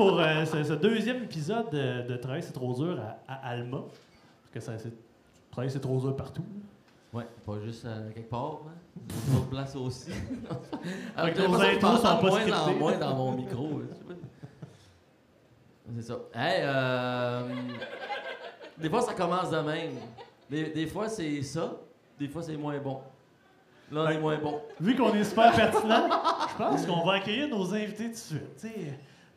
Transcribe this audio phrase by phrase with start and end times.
[0.00, 2.98] pour euh, ce, ce deuxième épisode de, de Travail c'est trop dur
[3.28, 3.82] à, à Alma.
[3.82, 4.92] Parce que ça, c'est,
[5.50, 6.42] Travail c'est trop dur partout.
[7.12, 8.72] Ouais, pas juste euh, quelque part, hein.
[9.30, 10.10] D'autres places aussi.
[11.14, 13.68] Alors, que je intros sont pas moins moins dans mon micro.
[14.08, 14.14] pas.
[15.96, 16.18] C'est ça.
[16.34, 17.48] Hey, euh,
[18.78, 19.92] des fois, ça commence de même.
[20.48, 21.76] Des, des fois, c'est ça.
[22.18, 23.00] Des fois, c'est moins bon.
[23.92, 24.18] Là, on est Ouais.
[24.20, 24.62] moins bon.
[24.80, 26.08] Vu qu'on est super pertinent,
[26.52, 28.66] je pense qu'on va accueillir nos invités tout de suite.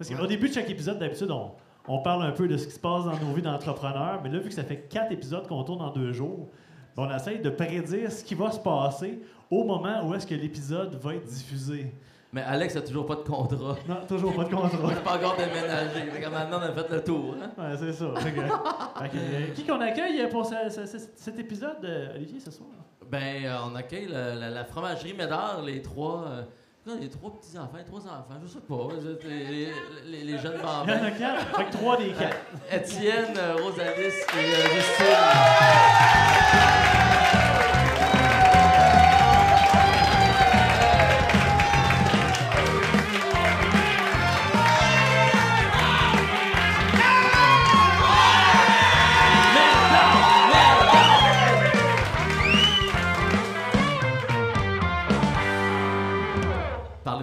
[0.09, 1.51] Parce qu'au début de chaque épisode, d'habitude, on,
[1.87, 4.19] on parle un peu de ce qui se passe dans nos vies d'entrepreneurs.
[4.23, 6.49] Mais là, vu que ça fait quatre épisodes qu'on tourne en deux jours,
[6.95, 10.35] ben, on essaye de prédire ce qui va se passer au moment où est-ce que
[10.35, 11.93] l'épisode va être diffusé.
[12.31, 13.75] Mais Alex a toujours pas de contrat.
[13.87, 14.87] Non, toujours pas de On contrat.
[14.87, 16.05] n'a pas encore déménagé.
[16.31, 17.35] Maintenant, on a fait le tour.
[17.39, 17.51] Hein?
[17.57, 18.05] Ouais, c'est ça.
[18.05, 22.69] Euh, qui qu'on accueille pour ce- ce- ce- cet épisode, euh, Olivier, ce soir?
[23.09, 26.25] Ben, euh, on accueille le- la, la fromagerie Médard, les trois.
[26.27, 26.43] euh,
[26.85, 28.89] non, les trois petits-enfants, les trois enfants, je sais pas.
[29.01, 29.71] je- Les,
[30.05, 31.03] les- les jeunes Il y en bambins.
[31.03, 31.55] a quatre.
[31.57, 32.37] Fait que trois des quatre.
[32.71, 35.15] Étienne, euh, Rosalis et euh, Justine.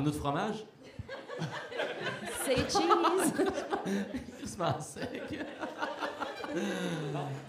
[0.00, 0.64] Parlez-nous de fromage?
[2.44, 3.34] C'est cheese.
[4.38, 5.38] Crissement sec.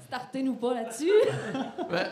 [0.07, 1.11] Startez-nous pas là-dessus.
[1.89, 2.07] Ouais.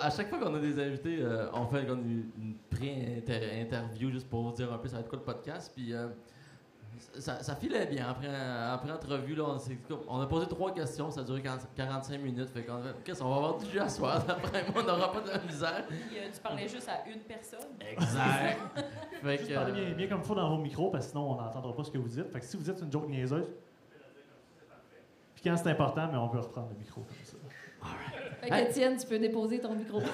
[0.00, 4.52] À chaque fois qu'on a des invités, euh, on fait une, une pré-interview juste pour
[4.52, 5.72] dire un peu ça va être quoi le podcast.
[5.74, 6.08] Puis euh,
[7.18, 8.08] ça, ça filait bien.
[8.08, 9.56] Après, après entrevue, là,
[10.08, 12.48] on, a posé trois questions, ça a duré 40 45 minutes.
[12.50, 14.24] Fait qu'on fait, Qu'est-ce qu'on va avoir du jus à soir.
[14.28, 15.84] Après moi, on n'aura pas de la misère.
[15.88, 17.70] Puis, euh, tu parlais juste à une personne.
[17.80, 18.58] Exact.
[19.22, 21.10] fait Juste que, parlez bien, euh, bien comme il faut dans vos micros, parce que
[21.12, 22.30] sinon, on n'entendra pas ce que vous dites.
[22.30, 23.46] Fait que si vous dites une joke niaiseuse,
[25.34, 27.36] puis quand c'est important, mais on peut reprendre le micro comme ça.
[28.40, 28.66] Fait Hey.
[28.66, 30.00] qu'Étienne, tu peux déposer ton micro.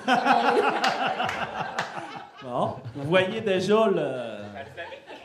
[2.42, 4.42] Bon, vous voyez déjà le,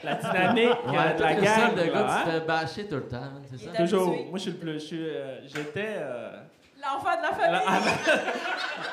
[0.03, 1.55] la dynamique ouais, euh, de toi, la le gang.
[1.75, 2.23] seul de gars hein?
[2.23, 3.17] qui se fait bâcher tout le temps,
[3.51, 3.71] c'est ça?
[3.77, 4.07] Toujours.
[4.09, 4.73] Moi, je suis le plus.
[4.73, 5.95] je suis, euh, J'étais.
[5.97, 6.31] euh,
[6.81, 7.61] L'enfant de la famille.
[7.67, 7.91] avant,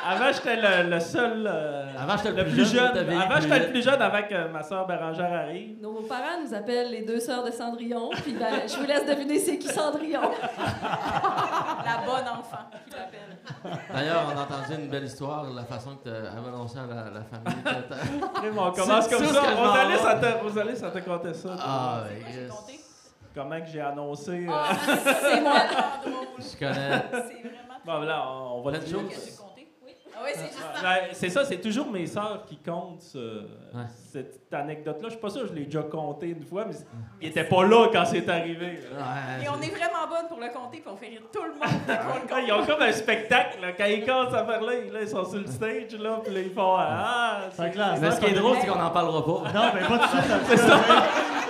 [0.24, 1.46] avant, j'étais le, le seul.
[1.46, 4.86] euh, Avant, j'étais le plus jeune, Avant, j'étais le plus jeune avant que ma soeur
[4.88, 5.80] Bérangère arrive.
[5.80, 8.10] Nos parents nous appellent les deux sœurs de Cendrillon.
[8.24, 10.20] Puis ben, je vous laisse deviner c'est qui Cendrillon.
[11.84, 13.84] La bonne enfant qui l'appelle.
[13.94, 17.04] D'ailleurs, on a entendu une belle histoire, la façon que tu as annoncé à la,
[17.10, 17.62] la famille.
[17.64, 19.40] Après, on commence comme ça.
[19.54, 21.48] Rosalie, ça te, Rosalie, ça te comptait ça.
[21.50, 21.56] toi?
[21.64, 22.00] Ah,
[22.34, 22.52] yes.
[23.34, 24.46] Comment que j'ai annoncé.
[24.48, 24.72] euh, Ah,
[25.22, 25.52] c'est moi.
[26.02, 26.14] drôle.
[26.38, 27.02] Je connais.
[27.10, 29.08] C'est vraiment Bon, là, on, va Plein
[30.18, 30.82] Ah c'est juste ça.
[30.82, 33.18] Ben, c'est ça, c'est toujours mes sœurs qui comptent ce-
[33.74, 33.82] Ouais.
[34.12, 35.08] cette anecdote-là.
[35.08, 36.74] Je suis pas sûr que je l'ai déjà compté une fois, mais
[37.20, 38.80] ils étaient pas là quand c'est arrivé.
[38.92, 39.44] là.
[39.44, 41.80] Et on est vraiment bonne pour le compter, puis on fait rire tout le monde
[41.86, 43.72] dès qu'on le Ils ont comme un spectacle, là.
[43.72, 46.52] quand ils commencent à là, là, ils sont sur le stage, là, puis là, ils
[46.52, 49.24] font Ah, Fait c'est que là, Mais ce qui est drôle, c'est qu'on n'en parlera
[49.24, 49.52] pas.
[49.52, 50.32] Non, mais pas de suite.
[50.48, 50.80] c'est ça,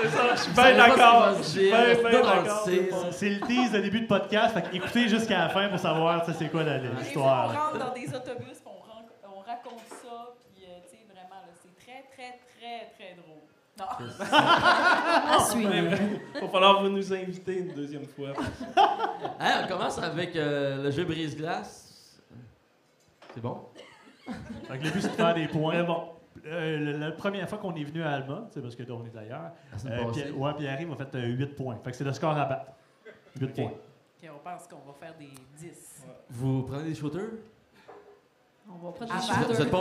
[0.03, 1.34] c'est ça, je suis savez bien pas ce qui d'accord.
[1.38, 3.06] Je suis dire, bien, dans le d'accord.
[3.12, 4.54] C'est le tease de début de podcast.
[4.54, 6.97] Fait que écoutez jusqu'à la fin pour savoir tu sais, c'est quoi la- Des fois,
[6.97, 7.71] on l'histoire.
[7.72, 11.41] rentre dans des autobus, puis on, ren- on raconte ça, puis euh, tu sais, vraiment,
[11.41, 13.41] là, c'est très, très, très, très drôle.
[13.78, 13.84] Non.
[14.32, 15.70] À Ouais, suivre.
[15.70, 16.41] ouais.
[16.41, 18.28] Va falloir vous nous inviter une deuxième fois.
[18.76, 22.19] On commence avec euh, le jeu brise-glace.
[23.34, 23.60] C'est bon?
[24.26, 25.75] Que le but, c'est de faire des points.
[25.75, 26.09] Mais bon,
[26.47, 29.04] Euh, la, la première fois qu'on est venu à Alma, c'est parce que là, on
[29.04, 30.12] est d'ailleurs, La semaine euh.
[30.12, 31.78] Pierre, ouais, Pierre-Yves a fait 8 points.
[31.82, 32.72] Fait que c'est le score à battre.
[33.41, 33.72] 8 points.
[34.25, 36.04] On pense qu'on va faire des 10.
[36.31, 37.31] Vous prenez des shooters?
[38.69, 39.34] On va prendre Ah, des bah.
[39.47, 39.78] Vous n'êtes pas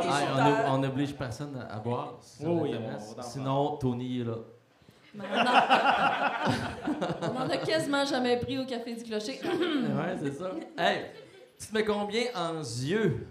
[0.00, 0.14] obligé.
[0.14, 2.14] Ah, on ob- on n'oblige personne à à boire.
[2.20, 2.74] si ça Oui,
[3.18, 4.34] on Sinon, Tony est là.
[5.18, 5.24] On en-
[7.34, 9.40] on en a quasiment jamais pris au Café du Clocher.
[9.42, 10.50] ouais, c'est ça.
[10.78, 11.06] Hey,
[11.58, 13.26] tu te mets combien en yeux?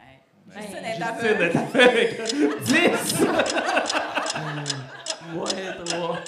[0.00, 0.18] Hey,
[0.48, 1.42] Justine est Justine aveugle.
[1.42, 2.10] est avec
[2.64, 3.24] 10!
[5.32, 6.18] Ouais, trois.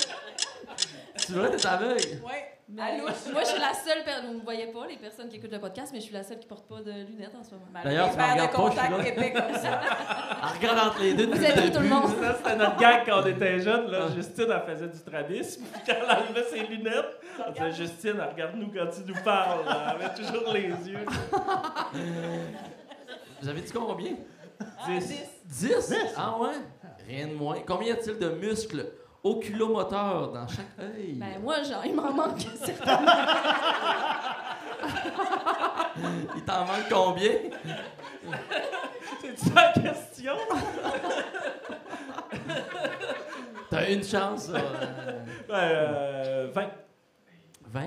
[1.27, 2.21] Tu vois, t'es aveugle?
[2.25, 2.52] Ouais.
[2.69, 3.05] Mais Allô?
[3.33, 4.27] moi, je suis la seule personne.
[4.27, 6.23] Vous ne me voyez pas, les personnes qui écoutent le podcast, mais je suis la
[6.23, 7.67] seule qui porte pas de lunettes en ce moment.
[7.83, 9.09] D'ailleurs, tu me de regardes pas, je suis contacts là.
[9.09, 9.81] épais comme ça.
[10.43, 12.09] Elle regarde entre les deux Vous êtes tout le monde?
[12.21, 13.91] Ça, c'était notre gag quand on était jeunes.
[13.91, 14.07] Là.
[14.07, 14.15] Ah.
[14.15, 15.65] Justine, elle faisait du strabisme.
[15.73, 19.61] Puis quand elle enlevait ses lunettes, elle disait Justine, regarde-nous quand tu nous parles.
[19.67, 21.05] Elle avait toujours les yeux.
[23.41, 24.13] Vous avez dit combien?
[24.61, 25.15] Ah, 10.
[25.45, 25.95] 10?
[26.17, 26.55] Ah ouais?
[27.07, 27.57] Rien de moins.
[27.67, 28.87] Combien y a-t-il de muscles
[29.23, 31.15] oculomoteur dans chaque œil.
[31.15, 33.13] Ben moi, genre, il m'en manque certainement.
[36.37, 37.33] il t'en manque combien?
[39.21, 40.35] C'est ça la question?
[43.71, 44.51] T'as une chance.
[44.51, 45.21] Euh...
[45.49, 46.71] Ben, euh, 20.
[47.69, 47.83] 20?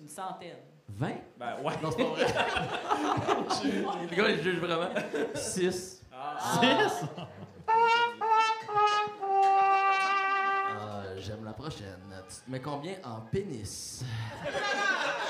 [0.00, 0.56] Une centaine.
[0.88, 1.08] 20?
[1.38, 1.72] Ben ouais.
[1.82, 2.26] Non, c'est pas vrai.
[4.10, 4.90] le gars, il juge vraiment.
[5.34, 5.62] 6.
[5.62, 6.02] 6?
[6.12, 7.28] Ah.
[11.30, 12.00] J'aime la prochaine.
[12.28, 14.02] Tu te mets combien en pénis?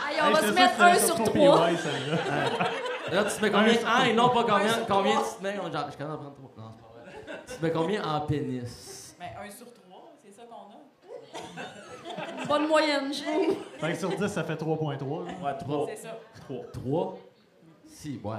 [0.08, 1.66] Allez, on Hey, va se mettre un sur trois.
[1.68, 1.76] PY.
[3.14, 3.74] Là, tu te mets combien?
[3.86, 4.78] Ah, et non, pas combien?
[4.88, 5.56] Combien tu te mets?
[5.56, 6.52] Genre, je suis d'en prendre trois.
[6.56, 7.42] Non, c'est pas vrai.
[7.46, 9.14] Tu te mets combien en pénis?
[9.20, 12.46] Mais un sur trois, c'est ça qu'on a.
[12.46, 13.56] Bonne moyenne, je trouve.
[13.78, 15.26] Fait que sur 10, ça fait 3.3.
[15.26, 15.32] là.
[15.44, 15.86] Ouais, 3.
[15.90, 16.18] C'est ça.
[16.48, 16.56] 3.
[16.72, 17.18] 3?
[17.86, 18.36] Si, ouais.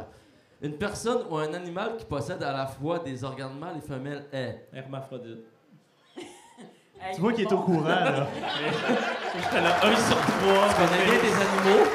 [0.64, 4.26] Une personne ou un animal qui possède à la fois des organes mâles et femelles
[4.34, 4.68] est?
[4.74, 5.46] Hermaphrodite.
[7.04, 8.28] Hey, Tu vois qu'il est au courant, là.
[9.36, 10.28] J'étais là, 1 sur 3.
[10.70, 11.86] Tu connais bien des animaux?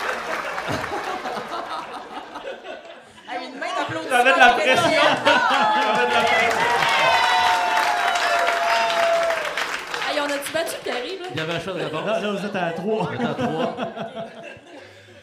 [3.29, 4.17] Hey, une main d'applaudissement.
[4.17, 4.91] J'avais de la pression.
[5.85, 6.67] J'avais de la pression.
[10.09, 11.27] Hey, on a-tu battu Pierre-Yves, là?
[11.33, 12.07] Il y avait un choix de réponse.
[12.07, 13.09] Là, là, vous êtes à 3.
[13.11, 13.77] On est à 3.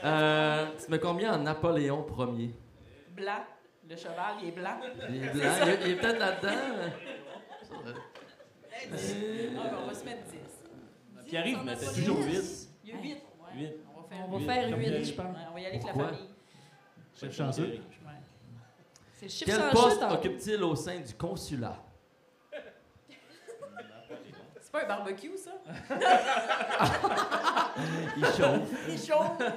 [0.05, 2.05] Euh, tu mets combien en Napoléon
[2.37, 2.53] Ier?
[3.15, 3.45] Blanc.
[3.89, 4.77] Le cheval, il est blanc.
[5.09, 5.49] Il est blanc.
[5.85, 6.51] Il est peut-être là-dedans.
[8.91, 10.39] Ah, ben, on va se mettre 10.
[11.27, 12.69] Pierre-Yves mettait toujours 8.
[12.83, 13.17] Il y a 8.
[13.55, 13.73] Huit.
[13.95, 15.05] On va faire On va Huit, faire comme 8, Pierre-Yves.
[15.07, 15.25] je pense.
[15.35, 16.11] Ouais, on va y aller avec la Pourquoi?
[16.11, 16.29] famille.
[17.15, 17.63] Chef chanceux?
[17.63, 17.79] Ouais.
[19.13, 21.77] C'est le chiffre Quel poste occupe-t-il au sein du consulat?
[24.59, 25.51] C'est pas un barbecue, ça?
[28.17, 28.87] Il chauffe.
[28.89, 29.23] Il chaud.
[29.39, 29.51] Euh,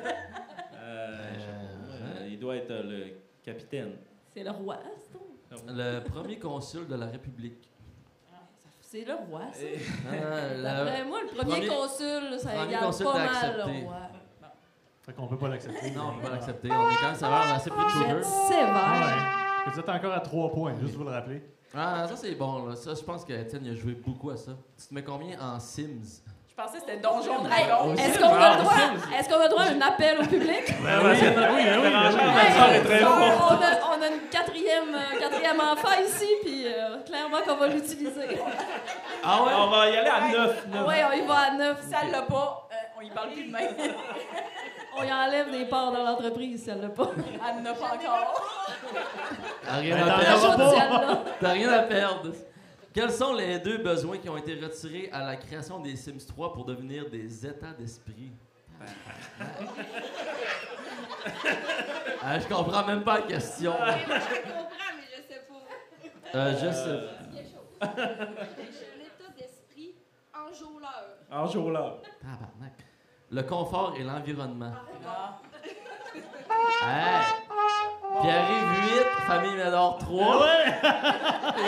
[0.84, 3.06] euh, il doit être euh, le
[3.42, 3.92] capitaine.
[4.34, 5.66] C'est le roi, c'est tout.
[5.68, 7.70] Le premier consul de la République.
[8.98, 9.60] C'est le roi, ça.
[10.08, 13.56] Ah, moi, le premier, premier- consul, ça premier consul pas mal accepté.
[13.80, 13.96] le roi.
[15.02, 15.90] Fait qu'on peut pas l'accepter.
[15.90, 16.68] Non, on peut pas l'accepter.
[16.70, 18.42] On est quand même sévère, on a assez peu de Vous êtes sugar.
[18.42, 19.06] Ah sévère.
[19.66, 19.72] ouais.
[19.72, 21.42] Vous êtes encore à 3 points, juste vous le rappeler.
[21.74, 22.74] Ah, ça c'est bon, là.
[22.76, 24.52] Ça, je pense que Étienne il a joué beaucoup à ça.
[24.80, 26.22] Tu te mets combien en Sims?
[26.56, 27.94] Je pensais que c'était Donjon Dragon.
[27.94, 28.72] Est-ce qu'on a le droit,
[29.18, 30.64] est-ce qu'on a le droit à un appel au public?
[30.82, 31.62] Ben, oui, oui, oui,
[33.02, 37.66] on, a, on a une quatrième, euh, quatrième enfant ici, puis euh, clairement qu'on va
[37.68, 38.40] l'utiliser.
[39.22, 39.52] Ah ouais?
[39.54, 40.66] On va y aller à 9.
[40.86, 41.76] Ouais, on y va à neuf.
[41.82, 43.74] Si elle l'a pas, euh, on y parle plus de même.
[44.98, 47.10] On y enlève des parts dans l'entreprise si elle l'a pas.
[47.18, 48.42] Elle n'en a pas encore.
[49.62, 51.24] T'as rien à perdre.
[51.38, 52.32] T'as rien à perdre.
[52.96, 56.54] Quels sont les deux besoins qui ont été retirés à la création des Sims 3
[56.54, 58.32] pour devenir des états d'esprit?
[62.22, 63.74] Ah, je comprends même pas la question.
[63.74, 66.38] Je comprends, mais je sais pas.
[66.38, 67.00] Euh, je sais.
[67.34, 67.68] Quelque chose.
[68.98, 69.94] L'état d'esprit
[70.32, 71.18] enjôleur.
[71.30, 71.98] En jour là.
[72.22, 72.78] Tabarnak.
[73.30, 74.72] Le confort et l'environnement.
[75.06, 75.38] Ah.
[76.82, 77.45] Hey!
[78.22, 80.46] Pierre-Yves 8, famille Médor 3.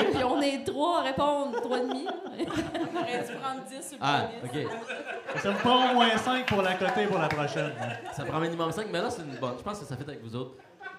[0.01, 2.07] Et puis on est trois à répondre, trois et demi.
[2.09, 5.39] On aurait dû prendre 10 sur le Ah, ok.
[5.43, 7.73] Ça vous prend au moins 5 pour la coter pour la prochaine.
[8.13, 9.55] Ça prend minimum 5, mais là c'est une bonne.
[9.59, 10.55] Je pense que ça fait avec vous autres.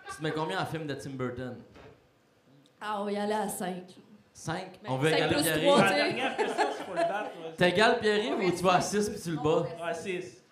[0.10, 1.56] Tu te mets combien en film de Tim Burton?
[2.82, 3.84] Ah, on va y aller à cinq.
[4.34, 4.56] 5?
[4.84, 5.68] Mais On veut cinq égaler plus Pierre-Yves.
[5.70, 5.96] trois, tu sais.
[5.96, 7.32] dernière question, c'est pour le battre.
[7.44, 7.52] ouais.
[7.58, 9.66] T'égales Pierre-Yves ou tu vas à 6 puis tu le bats?
[9.86, 10.44] Ouais, 6.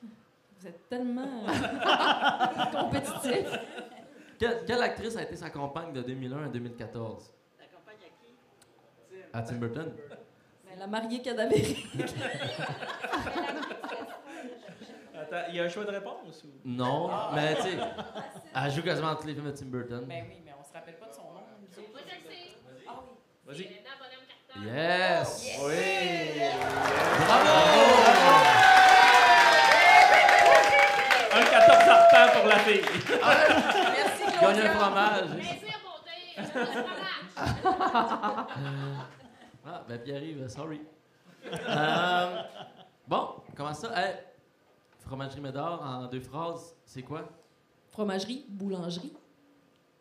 [0.60, 1.28] Vous êtes tellement
[2.72, 3.46] compétitif.
[4.40, 7.34] Quelle, quelle actrice a été sa compagne de 2001 à 2014?
[7.60, 8.36] La campagne à qui?
[9.34, 9.92] À Tim Burton?
[10.66, 11.88] Ben, la mariée cadavérique.
[15.20, 16.50] Attends, il y a un choix de réponse ou?
[16.64, 17.78] Non, mais tu sais,
[18.56, 20.06] elle joue quasiment tous les films de Tim Burton.
[20.08, 21.32] Ben oui, mais on se rappelle pas de son nom.
[21.32, 21.42] Moi,
[21.76, 22.56] je le sais.
[22.88, 23.14] Ah oui.
[23.46, 23.64] Vas-y.
[23.64, 24.68] Elena Bonhomme Carter.
[24.70, 25.28] Yes!
[25.64, 26.42] Oui!
[27.26, 27.58] Bravo!
[31.34, 32.82] Un 14 sortant pour la fille.
[34.42, 35.30] Gagne un fromage.
[35.36, 36.18] Plaisir, beauté.
[36.38, 38.48] Je te fromage.
[39.66, 40.82] Ah, ben Pierre-Yves, sorry.
[41.52, 42.42] Euh,
[43.08, 43.92] bon, comment ça?
[43.96, 44.16] Hey,
[45.00, 47.28] fromagerie Médor, en deux phrases, c'est quoi?
[47.90, 49.14] Fromagerie, boulangerie.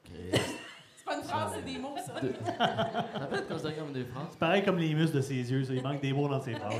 [0.04, 2.20] C'est pas une phrase, c'est des mots, ça.
[2.20, 2.34] Deux.
[2.44, 4.28] Ça peut être considéré comme phrases.
[4.30, 6.54] C'est pareil comme les muscles de ses yeux, ça, il manque des mots dans ses
[6.54, 6.74] phrases.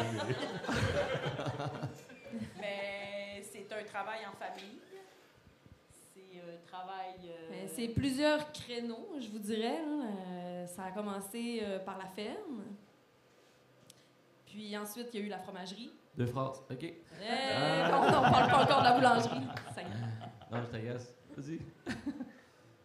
[2.61, 4.79] Mais c'est un travail en famille.
[6.77, 7.15] Travail.
[7.31, 9.79] euh, C'est plusieurs créneaux, je vous dirais.
[9.83, 10.09] hein.
[10.29, 12.65] Euh, ça a commencé euh, par la ferme.
[14.47, 15.91] Puis ensuite, il y a eu la fromagerie.
[16.17, 16.83] Deux phrases, ok.
[16.83, 17.89] Eh, Ah.
[17.91, 19.47] non, non, on parle pas encore de la boulangerie.
[19.75, 20.51] Ça y est.
[20.51, 21.15] Non, je t'agace.
[21.37, 21.59] Vas-y.
[21.59, 21.95] Ben,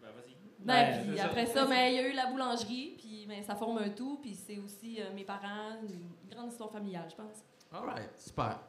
[0.01, 0.35] vas-y.
[0.59, 1.53] Ben, Ben, puis après ça.
[1.53, 4.35] ça, ben, il y a eu la boulangerie, puis ben, ça forme un tout, puis
[4.35, 7.43] c'est aussi euh, mes parents, une grande histoire familiale, je pense.
[7.73, 8.59] Alright, super.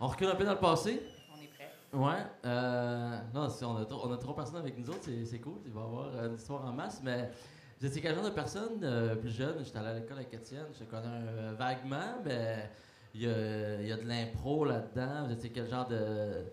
[0.00, 1.02] On recule un peu dans le passé.
[1.36, 1.71] On est prêt.
[1.92, 2.24] Ouais.
[2.46, 5.58] Euh, non, si on, a on a trop personnes avec nous autres, c'est, cool.
[5.66, 7.30] Il va y avoir une histoire en masse, mais
[7.82, 9.62] étiez quel genre de personne euh, plus jeune?
[9.62, 12.70] J'étais allé à l'école avec Étienne, je connais euh, vaguement, mais
[13.14, 15.26] il y a, y a de l'impro là-dedans.
[15.26, 16.44] Vous étiez quel genre de,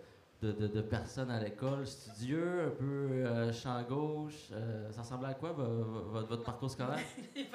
[0.42, 1.86] de, de, de personne à l'école?
[1.86, 2.84] Studieux, un peu
[3.26, 4.48] euh, champ gauche?
[4.52, 6.98] euh, ça ressemblait à quoi, vo- vo- votre, votre parcours scolaire?
[7.36, 7.46] Hey,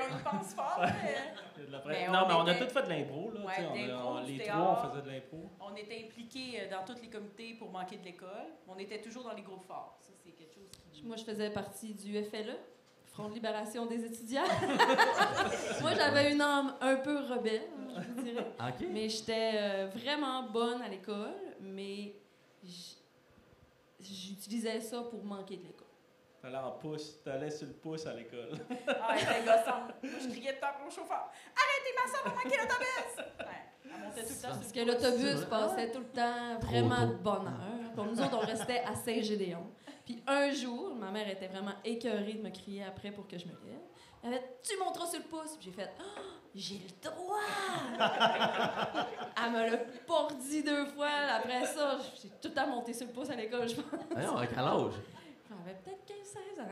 [0.00, 0.80] on y pense fort.
[0.80, 3.32] mais la Mais non, on mais on a tout fait de l'impro.
[3.32, 5.50] Là, Ouais, tu sais, on les trois, on faisait de l'impro.
[5.60, 8.28] On était impliqués euh, dans tous les comités pour manquer de l'école.
[8.68, 9.98] On était toujours dans les groupes forts.
[10.00, 11.02] Ça, c'est quelque chose qui...
[11.04, 12.56] Moi, je faisais partie du FLE,
[13.06, 14.42] Front de libération des étudiants.
[15.80, 17.62] Moi, j'avais une âme un peu rebelle,
[17.96, 18.46] je vous dirais.
[18.60, 18.86] OK.
[18.92, 22.14] Mais j'étais euh, vraiment bonne à l'école, mais
[24.00, 25.86] j'utilisais ça pour manquer de l'école.
[26.40, 28.52] T'allais en pouce, t'allais sur le pouce à l'école.
[28.86, 29.92] Ah, elle était gossante.
[30.02, 31.30] Moi, je criais tout le temps au chauffeur.
[31.56, 33.26] Arrêtez ma soeur pour manquer l'autobus!
[33.40, 33.46] Ouais,
[33.84, 37.46] elle montait tout le temps Parce que l'autobus passait tout le temps vraiment de bonne
[37.48, 37.92] heure.
[37.92, 39.66] Puis nous autres, on restait à Saint-Gédéon.
[40.04, 43.46] Puis un jour, ma mère était vraiment écœurée de me crier après pour que je
[43.46, 43.80] me lève.
[44.22, 45.56] Elle avait dit, Tu monteras sur le pouce.
[45.60, 46.20] J'ai fait Ah,
[46.54, 47.38] J'ai le droit!
[49.36, 51.08] Elle me l'a pas dit deux fois.
[51.36, 54.00] Après ça, j'ai tout le temps monté sur le pouce à l'école, je pense.
[54.10, 54.92] Voyons, à quel âge?
[55.48, 56.68] J'avais peut-être 15-16 ans.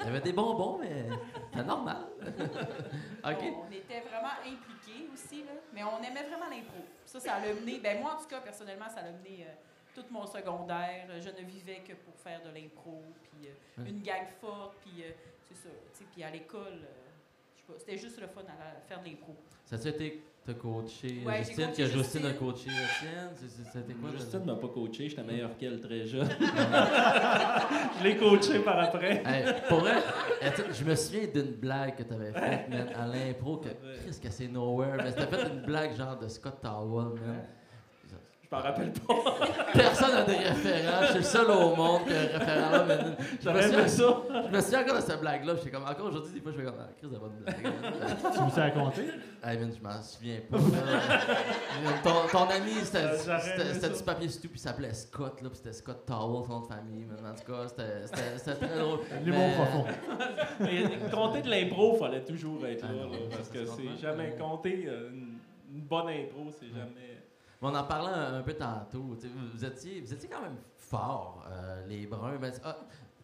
[0.06, 1.06] Avait des bonbons, mais
[1.54, 2.06] c'est normal.
[3.24, 3.30] On
[3.72, 5.52] était vraiment impliqués aussi, là.
[5.72, 6.78] mais on aimait vraiment l'impro.
[7.04, 9.52] Ça, ça l'a mené, ben moi en tout cas, personnellement, ça l'a mené euh,
[9.94, 11.06] tout mon secondaire.
[11.20, 15.10] Je ne vivais que pour faire de l'impro, puis euh, une gang forte, puis euh,
[15.48, 15.68] c'est ça.
[16.12, 19.34] Puis à l'école, euh, c'était juste le fun à faire de l'impro.
[19.64, 22.38] Ça a-tu été te coacher Ouais, j'ai Justine, coaché que Justine a Justine.
[22.38, 22.70] coaché
[23.34, 24.10] c'est- C'était quoi?
[24.10, 26.28] le- Justine m'a pas coaché, j'étais meilleur qu'elle très jeune.
[27.98, 29.22] je l'ai coaché par après.
[29.26, 29.96] Hey, pour vrai,
[30.72, 33.74] je me souviens d'une blague que t'avais faite, man, à l'impro, que Ouais.
[34.04, 37.44] qu'est-ce que c'est nowhere, mais t'as fait une blague genre de Scott Towell, man.
[38.50, 39.14] Je m'en rappelle pas.
[39.74, 42.84] Personne n'a de référent, je suis le seul au monde qui a un référent là,
[42.88, 44.42] mais je me, J'aurais aimé souviens, ça.
[44.50, 46.64] je me souviens encore de cette blague-là, j'étais comme, encore aujourd'hui, des fois, je fais
[46.64, 47.62] comme, ah, Chris, de bonne blague.
[47.62, 48.32] man.
[48.34, 49.02] Tu me sais raconter?
[49.44, 50.56] Hey, man, je m'en souviens pas.
[52.04, 55.72] ton, ton ami, c'était Euh, du papier tout, puis il s'appelait Scott, là, puis c'était
[55.74, 57.18] Scott Towell, son nom de famille, man.
[57.30, 59.00] En tout cas, c'était- c'était c'était très drôle.
[59.24, 59.84] L'humour Mais- profond.
[60.60, 62.88] Mais compter de l'impro, fallait toujours être là.
[62.92, 65.36] Ah non, là, parce que c'est jamais compter euh, une,
[65.74, 67.17] une bonne impro, c'est jamais.
[67.60, 69.02] Mais on en parlait un, un peu tantôt.
[69.54, 72.38] Vous, étiez, vous étiez quand même forts, euh, les Bruns.
[72.40, 72.76] Mais, ah,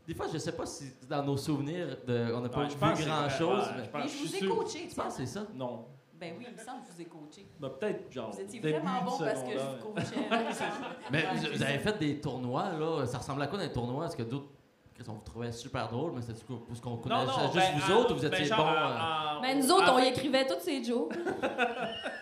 [0.07, 2.73] des fois, je sais pas si dans nos souvenirs, de, on n'a pas Ouais, vu
[2.97, 3.65] c'est grand-chose.
[3.77, 4.57] mais je pense- Mais je je vous ai sûr.
[4.57, 5.43] coaché, tu penses que c'est ça?
[5.55, 5.87] Non.
[6.15, 7.49] Ben oui, il me semble que je vous ai coaché.
[7.61, 8.31] Ben, peut-être, genre.
[8.31, 10.17] Vous étiez début vraiment bon parce que je vous coachais.
[11.11, 13.07] Mais vous, c'est avez fait des tournois, là.
[13.07, 14.07] Ça ressemblait à quoi dans les tournois?
[14.07, 14.47] Est-ce que d'autres.
[14.95, 16.35] Chris, on vous trouvait super drôle, mais c'était
[16.69, 18.63] parce qu'on Non, connaissait non, juste ben, vous autres ou vous ben, étiez genre, bons?
[18.63, 21.13] en- euh, en- Ben, nous autres, on y écrivait tous ces jokes.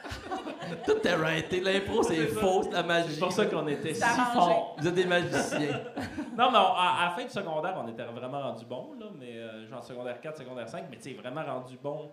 [0.85, 1.61] Tout est raté.
[1.61, 2.41] L'impro, c'est C'est ça.
[2.41, 3.15] faux, la magie.
[3.15, 4.77] C'est pour ça qu'on était si forts.
[4.79, 5.81] Vous êtes des magiciens.
[6.37, 9.07] Non, mais on- à, à la fin du secondaire, on était vraiment rendu bon, là,
[9.19, 12.11] mais euh, genre secondaire 4, secondaire 5, mais tu sais, vraiment rendu bon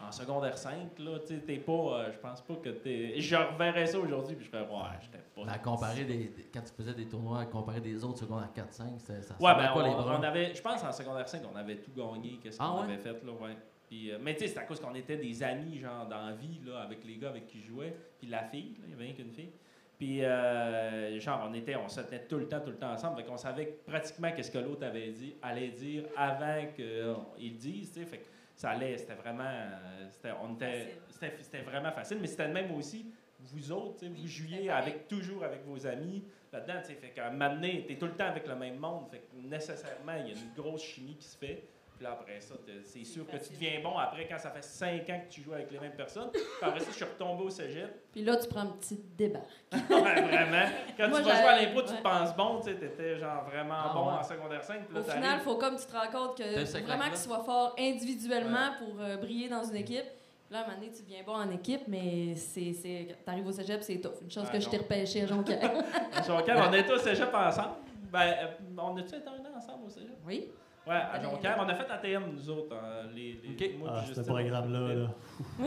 [0.00, 3.20] en secondaire 5, là, tu sais, t'es pas, euh, je pense pas que t'es...
[3.20, 5.52] Je reverrais ça aujourd'hui, puis je ferais, ouais, j'étais pas...
[5.52, 8.84] À comparer des, des- quand tu faisais des tournois, à comparer des autres secondaires 4-5,
[8.98, 10.16] c'était- ça Ouais, ben, les on, Bruns?
[10.18, 12.82] on avait, je pense en secondaire 5, on avait tout gagné, qu'est-ce qu'on Ah ouais?
[12.84, 13.56] avait fait, là, ouais.
[13.88, 16.32] Puis, euh, mais tu sais, c'est à cause qu'on était des amis, genre, dans la
[16.32, 18.94] vie, là, avec les gars avec qui je jouais, puis la fille, là, il y
[18.94, 19.50] avait rien qu'une fille.
[19.98, 23.16] Puis, euh, genre, on était, on se tenait tout le temps, tout le temps ensemble,
[23.16, 27.92] fait qu'on savait pratiquement qu'est-ce que l'autre avait dit, allait dire avant qu'il le dise,
[27.92, 30.92] tu sais, fait que ça allait, c'était vraiment, euh, c'était, on était, Facile.
[31.08, 33.06] c'était, c'était vraiment facile, mais c'était le même aussi,
[33.40, 37.28] vous autres, vous Oui, jouiez avec, toujours avec vos amis, là-dedans, tu sais, fait qu'à
[37.28, 40.28] un moment donné, t'es tout le temps avec le même monde, fait que nécessairement, il
[40.28, 41.64] y a une grosse chimie qui se fait.
[41.98, 45.10] Puis là, après ça, c'est sûr que tu deviens bon après quand ça fait cinq
[45.10, 46.30] ans que tu joues avec les mêmes personnes.
[46.32, 48.04] Puis après ça, je suis retombé au cégep.
[48.12, 49.40] Puis là, tu prends un petit débat.
[49.72, 50.66] Ouais, vraiment.
[50.96, 53.44] Quand Moi, tu vas jouer à l'impro, tu te penses bon, tu sais, t'étais genre
[53.50, 54.12] vraiment Ah, bon ouais.
[54.14, 54.84] en secondaire 5.
[54.86, 57.16] Puis là, Au final, il faut comme tu te rends compte que faut vraiment que
[57.16, 60.04] tu sois fort individuellement pour euh, briller dans une équipe.
[60.52, 63.52] Là, à un moment donné, tu deviens bon en équipe, mais c'est, c'est, t'arrives au
[63.52, 64.12] cégep, c'est tough.
[64.22, 65.60] Une chose Ah, que je t'ai repêché à Jonquière.
[66.14, 67.74] À Jonquière, on était au cégep ensemble.
[68.10, 68.46] Ben, euh,
[68.78, 70.16] on a-tu été un an ensemble au cégep?
[70.24, 70.48] oui.
[70.88, 71.56] Ouais, à Jonquière.
[71.60, 72.74] On a fait ATM, nous autres.
[72.74, 73.78] hein, les, les, Ok.
[73.78, 74.94] moi, Ah, ce programme-là.
[74.94, 75.14] Là.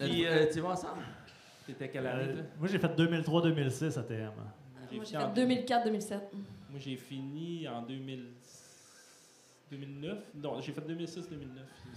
[0.00, 1.02] Puis, Euh, euh, tu vas ensemble?
[1.66, 2.42] T'étais quelle année, Euh, toi?
[2.58, 4.32] moi, j'ai fait 2003-2006 à TM.
[4.90, 6.20] Moi, j'ai fait 2004-2007.
[6.70, 8.26] Moi, j'ai fini en 2000...
[9.70, 10.18] 2009.
[10.36, 11.20] Non, j'ai fait 2006-2009.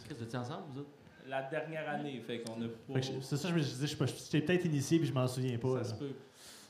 [0.06, 0.90] Chris, vous étiez ensemble, vous autres?
[1.28, 3.00] La dernière année, fait qu'on a pas...
[3.00, 5.26] Que C'est ça, je me disais, je sais pas, j'étais peut-être initié puis je m'en
[5.28, 5.70] souviens pas.
[5.70, 5.84] ça là.
[5.86, 6.12] se peut.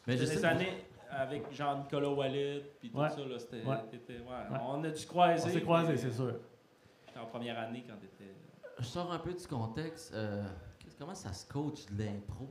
[0.05, 3.09] Mais je sais années avec Jean-Nicolas Wallet, puis tout Ouais.
[3.09, 3.63] ça, là, c'était...
[3.63, 3.75] Ouais.
[3.89, 4.19] t'étais- ouais,
[4.51, 4.57] Ouais.
[4.67, 5.49] On a dû se croiser.
[5.49, 6.35] On s'est croisés, c'est sûr.
[7.07, 8.31] J'étais en première année quand t'étais...
[8.79, 10.13] Je sors un peu du contexte.
[10.13, 10.43] euh,
[10.97, 12.47] comment ça se coach de l'impro?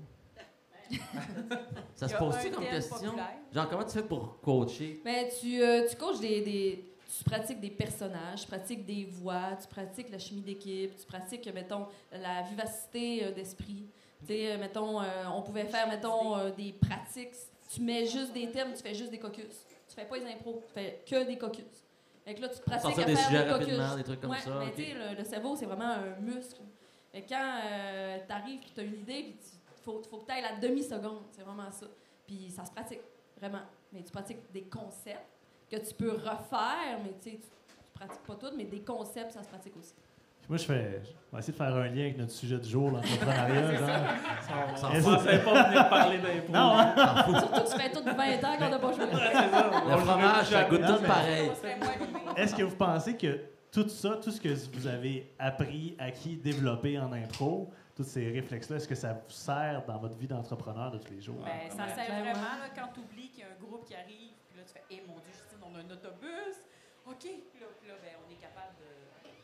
[1.94, 2.96] ça se pose-tu comme question?
[3.10, 3.28] populaire.
[3.52, 5.00] Genre, comment tu fais pour coacher?
[5.04, 6.84] Mais tu, euh, tu coaches des, des-
[7.16, 11.48] tu pratiques des personnages, tu pratiques des voix, tu pratiques la chimie d'équipe, tu pratiques,
[11.52, 13.86] mettons, la vivacité euh, d'esprit.
[14.20, 17.34] Tu sais, euh, mettons, euh, on pouvait faire, mettons, euh, des pratiques.
[17.72, 19.66] Tu mets juste des thèmes, tu fais juste des caucus.
[19.88, 21.64] Tu fais pas les impros, tu fais que des caucus.
[22.24, 23.66] Fait que là, tu te pratiques à des faire sujets des caucus.
[23.66, 24.58] rapidement, des trucs comme ouais, ça.
[24.58, 26.60] mais tu sais, le, le cerveau, c'est vraiment un muscle.
[27.14, 27.60] Et quand
[28.26, 30.56] tu arrives et tu as une idée, puis il faut, faut que tu ailles la
[30.56, 31.22] demi-seconde.
[31.30, 31.86] C'est vraiment ça.
[32.26, 33.00] Puis ça se pratique,
[33.36, 33.62] vraiment.
[33.92, 35.26] Mais tu pratiques des concepts
[35.70, 39.42] que tu peux refaire, mais tu sais, tu pratiques pas tout, mais des concepts, ça
[39.42, 39.94] se pratique aussi.
[40.50, 41.00] Moi, je fais.
[41.30, 43.72] On va essayer de faire un lien avec notre sujet du jour, l'entrepreneuriat.
[43.78, 44.66] genre.
[44.82, 46.52] On pensait pas venir parler d'impôts.
[46.52, 46.94] Non, hein?
[47.38, 49.04] Surtout que ça fait tout 20 ans qu'on n'a pas joué.
[49.04, 49.70] Ouais, c'est ça.
[49.84, 51.50] On Le fromage, ça goûte tout pareil.
[51.54, 51.68] Ça.
[52.36, 53.38] Est-ce que vous pensez que
[53.70, 58.78] tout ça, tout ce que vous avez appris, acquis, développé en impro, tous ces réflexes-là,
[58.78, 61.44] est-ce que ça vous sert dans votre vie d'entrepreneur de tous les jours?
[61.44, 64.34] Ben, ça sert vraiment là, quand tu oublies qu'il y a un groupe qui arrive,
[64.48, 66.58] puis là, tu fais, hé mon Dieu, Justine, on a un autobus.
[67.06, 67.22] OK.
[67.22, 68.99] Puis là, puis là, ben, on est capable de,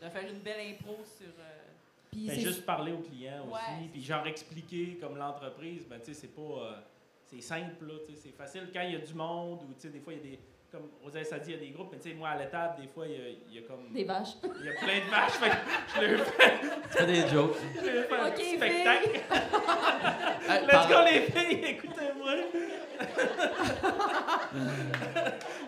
[0.07, 1.27] de faire une belle impro sur.
[1.27, 1.63] euh,
[2.11, 6.21] Puis Ben, juste parler aux clients aussi, puis genre expliquer comme l'entreprise, ben tu sais,
[6.23, 6.43] c'est pas.
[6.43, 6.73] euh,
[7.25, 8.69] c'est simple, là, tu sais, c'est facile.
[8.73, 10.41] Quand il y a du monde, ou tu sais, des fois, il y a des.
[10.71, 12.83] Comme Rosalie ça dit, il y a des groupes, mais tu sais, moi, à l'étable,
[12.83, 13.89] des fois, il y a, il y a comme.
[13.93, 14.35] des vaches.
[14.61, 15.57] Il y a plein de vaches, fait que
[15.95, 17.57] je leur fais, Tu fais des jokes.
[17.77, 19.11] je leur fais un petit spectacle.
[20.49, 22.35] Hey, Let's go, les filles, écoutez-moi.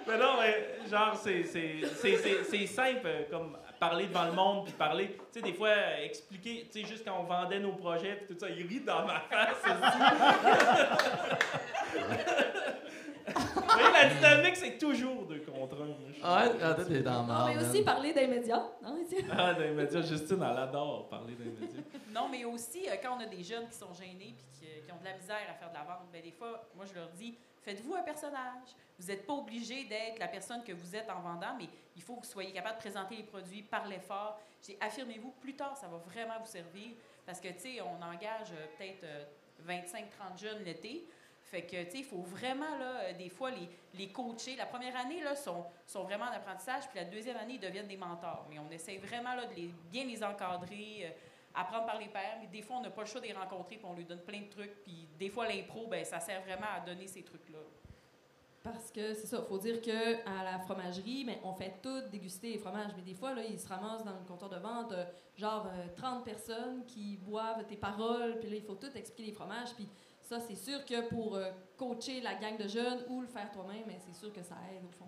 [0.06, 4.32] mais non, mais genre, c'est, c'est, c'est, c'est, c'est simple, euh, comme parler devant le
[4.32, 7.60] monde, puis parler, tu sais, des fois, euh, expliquer, tu sais, juste quand on vendait
[7.60, 9.98] nos projets, puis tout ça, ils rient dans ma face aussi.
[13.28, 15.94] Vous voyez, la dynamique, c'est toujours deux contre un.
[16.22, 17.58] Ah Ouais, ah, toi, t'es dans man.
[17.58, 18.62] aussi parler des médias.
[18.82, 19.26] Non, Étienne?
[19.36, 21.80] Ah, médias, Justine, elle adore parler les médias.
[22.14, 24.80] Non, mais aussi, euh, quand on a des jeunes qui sont gênés puis qui, euh,
[24.84, 26.94] qui ont de la misère à faire de la vente, ben, des fois, moi, je
[26.94, 27.36] leur dis
[27.68, 28.70] faites-vous un personnage.
[28.98, 32.14] Vous n'êtes pas obligé d'être la personne que vous êtes en vendant, mais il faut
[32.14, 34.40] que vous soyez capable de présenter les produits par l'effort.
[34.80, 36.92] Affirmez-vous, plus tard, ça va vraiment vous servir
[37.26, 39.04] parce que, tu sais, on engage euh, peut-être
[39.66, 41.06] 25-30 jeunes l'été.
[41.44, 44.56] Fait que, tu sais, il faut vraiment, là, euh, des fois, les, les coacher.
[44.56, 47.86] La première année, là, sont, sont vraiment en apprentissage, puis la deuxième année, ils deviennent
[47.86, 48.46] des mentors.
[48.48, 51.10] Mais on essaie vraiment, là, de les, bien les encadrer, euh,
[51.58, 52.38] apprendre par les pairs.
[52.40, 54.22] Mais des fois, on n'a pas le choix de les rencontrer, puis on lui donne
[54.22, 54.82] plein de trucs.
[54.82, 57.58] Puis des fois, l'impro, ben, ça sert vraiment à donner ces trucs-là.
[58.62, 62.52] Parce que c'est ça, faut dire que à la fromagerie, mais on fait tout déguster
[62.52, 62.90] les fromages.
[62.96, 65.04] Mais des fois, là, ils se ramassent dans le comptoir de vente, euh,
[65.36, 69.32] genre euh, 30 personnes qui boivent tes paroles, puis là, il faut tout expliquer les
[69.32, 69.74] fromages.
[69.74, 69.88] Puis
[70.20, 73.84] ça, c'est sûr que pour euh, coacher la gang de jeunes ou le faire toi-même,
[73.86, 75.06] mais c'est sûr que ça aide au fond.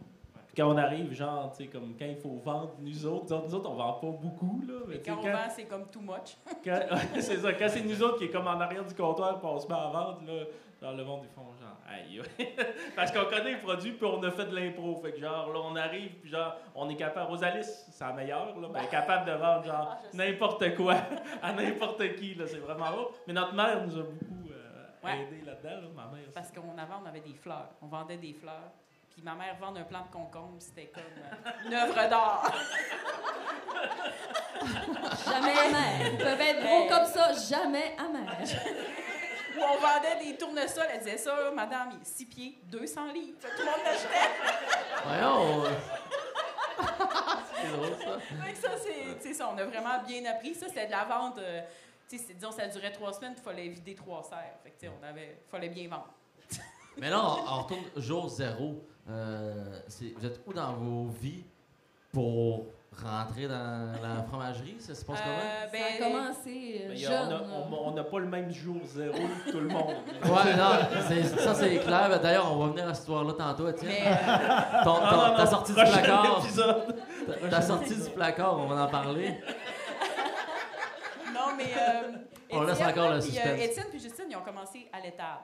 [0.53, 3.55] Puis quand on arrive, genre, tu sais, comme quand il faut vendre, nous autres, nous
[3.55, 4.81] autres, on vend pas beaucoup, là.
[4.89, 6.37] mais quand on vend, c'est comme too much.
[6.65, 6.81] Quand,
[7.21, 7.53] c'est ça.
[7.53, 9.75] Quand c'est nous autres qui est comme en arrière du comptoir puis on se met
[9.75, 10.43] à vendre, là,
[10.83, 12.21] genre le monde, ils font genre, aïe.
[12.97, 14.97] Parce qu'on connaît les produits puis on a fait de l'impro.
[14.97, 17.31] Fait que genre, là, on arrive puis genre, on est capable.
[17.31, 20.97] Rosalis, c'est la meilleure, là, est capable de vendre genre Ah, n'importe quoi
[21.43, 22.47] à n'importe qui, là.
[22.49, 23.11] C'est vraiment beau.
[23.29, 25.23] Mais notre mère nous a beaucoup euh, Ouais.
[25.23, 26.27] aidé là-dedans, là, ma mère.
[26.35, 27.69] Parce qu'on avant, on avait des fleurs.
[27.81, 28.73] On vendait des fleurs.
[29.11, 32.51] Puis ma mère vendre un plant de concombre, c'était comme euh, une œuvre d'art.
[35.25, 36.13] Jamais amère.
[36.13, 38.37] Ils peuvent être gros comme ça, jamais amère.
[39.57, 40.87] Ou on vendait des tournesols.
[40.93, 43.39] Elle disait ça, là, madame, il est 6 pieds, 200 livres.
[43.41, 44.31] Tout le monde l'achetait.
[45.05, 45.65] Voyons.
[47.61, 48.19] c'est drôle, ça.
[48.45, 48.69] Fait que ça,
[49.21, 49.51] c'est ça.
[49.53, 50.55] On a vraiment bien appris.
[50.55, 51.39] Ça, c'était de la vente.
[51.39, 51.63] euh,
[52.09, 54.55] tu sais, c'est- disons, ça durait trois semaines, il fallait vider trois serres.
[54.63, 56.09] Fait que, tu sais, on avait, fallait bien vendre.
[56.97, 58.85] Mais là, on, on retourne jour zéro.
[59.11, 61.45] Euh, c'est- vous êtes où dans vos vies
[62.13, 62.67] pour
[63.03, 64.77] rentrer dans la fromagerie?
[64.79, 65.37] Ça se passe comment?
[65.37, 67.41] Euh, ça a commencé euh, Ben, jeune.
[67.73, 69.95] on n'a pas le même jour zéro que tout le monde.
[70.25, 72.21] Ouais, non, c'est- ça c'est clair.
[72.21, 73.91] D'ailleurs, on va venir à cette histoire-là tantôt, Étienne.
[73.91, 76.43] Euh, Ton- Non, ton- non, non, ta sortie du placard.
[77.27, 79.35] Ta- Ta sortie du placard, on va en parler.
[81.35, 81.73] non, mais.
[81.77, 82.13] euh,
[82.53, 83.61] On laisse Étienne, encore le puis, euh, suspense.
[83.61, 85.41] Étienne et Justine, ils ont commencé à l'étable.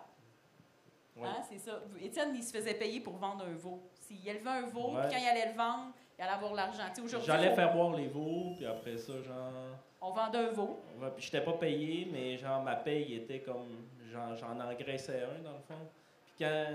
[1.17, 1.27] Ouais.
[1.29, 1.81] Hein, c'est ça.
[2.01, 3.83] Étienne, il se faisait payer pour vendre un veau.
[4.01, 5.03] S'il élevait un veau, Ouais.
[5.09, 6.83] puis quand il allait le vendre, il allait avoir l'argent.
[7.25, 9.53] J'allais faire boire les veaux, puis après ça, genre.
[10.01, 10.79] on vendait un veau.
[11.01, 13.87] Ouais, puis j'étais pas payé, mais genre ma paye était comme.
[14.13, 15.87] Genre, j'en engraissais un dans le fond.
[16.27, 16.67] Puis quand.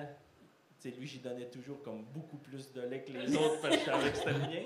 [0.81, 3.81] Sais, lui, j'y donnais toujours comme beaucoup plus de lait que les autres parce que
[3.81, 4.63] je savais que c'était le mien.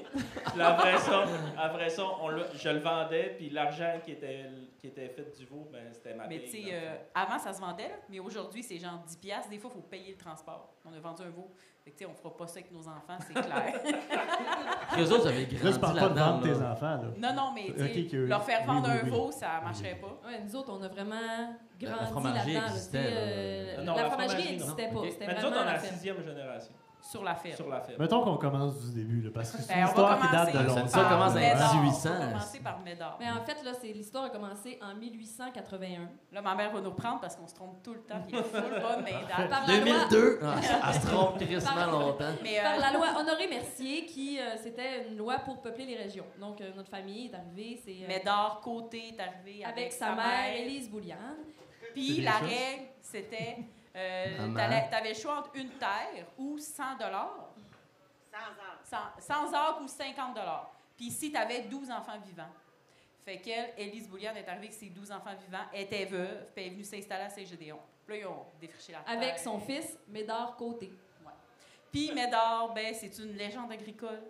[0.54, 1.26] Puis après ça,
[1.58, 4.46] après ça on le- je le vendais, puis l'argent qui était,
[4.80, 7.60] qui était fait du veau, ben, c'était ma Mais tu sais, euh, avant, ça se
[7.60, 9.50] vendait, là, mais aujourd'hui, c'est genre 10 piastres.
[9.50, 10.74] Des fois, il faut payer le transport.
[10.86, 11.52] On a vendu un veau.
[11.84, 13.82] Fait que, tu sais, on fera pas ça avec nos enfants, c'est clair.
[15.00, 17.04] Eux autres, vous avez Là, je grandi parle pas de vendre tes enfants, là.
[17.18, 19.10] non, non, mais tu sais, Ok, que- leur faire oui, vendre oui, un oui.
[19.10, 20.28] veau, ça marcherait pas.
[20.28, 22.60] Ouais, nous autres, on a vraiment La grandi fromagerie là-dedans.
[22.62, 23.20] là, existait, tu sais, là.
[23.20, 25.00] euh, Non, la, la fromagerie fromagerie, n'existait pas.
[25.00, 25.08] Ok.
[25.12, 26.74] C'était Mais nous vraiment autres, on est la la sixième génération.
[27.06, 27.56] Sur la ferme.
[27.56, 28.02] sur la ferme.
[28.02, 30.68] Mettons qu'on commence du début, là, parce que c'est Ben, une histoire qui date de
[30.68, 30.88] longtemps.
[30.88, 31.76] Ça commence en Médard.
[31.76, 32.10] 1800.
[32.10, 33.18] On va commencer par Médard.
[33.20, 36.10] Mais en fait, là, c'est l'histoire a commencé en 1881.
[36.32, 38.22] Là, ma mère va nous reprendre parce qu'on se trompe tout le temps.
[38.28, 39.48] puis Il est full bonne, Médard.
[39.50, 40.56] Par la loi, 2002, ah,
[40.88, 42.34] elle se trompe crissement Par- longtemps.
[42.44, 46.26] Mais, euh, par la loi Honoré-Mercier, qui euh, c'était une loi pour peupler les régions.
[46.40, 50.16] Donc, euh, notre famille est arrivée, c'est euh, Médard Côté est arrivé avec, avec sa
[50.16, 51.38] mère, Élise Bouliane.
[51.94, 53.58] Puis la règle, c'était
[53.96, 57.50] euh, t'allais- t'avais le choix entre une terre ou 100 dollars?
[58.84, 60.72] 100 100 arcs ou 50 dollars.
[60.98, 62.50] Puis ici, tu avais 12 enfants vivants.
[63.24, 66.64] Fait qu'elle, Élise Bouliane, est arrivée avec ses 12 enfants vivants, elle était veuve, puis
[66.64, 67.80] elle est venue s'installer à Saint-Gédéon.
[68.06, 69.18] Puis là, ils ont défriché la terre.
[69.18, 70.94] Avec son fils, Médard Côté.
[71.92, 74.22] Puis Médard, ben, c'est une légende agricole.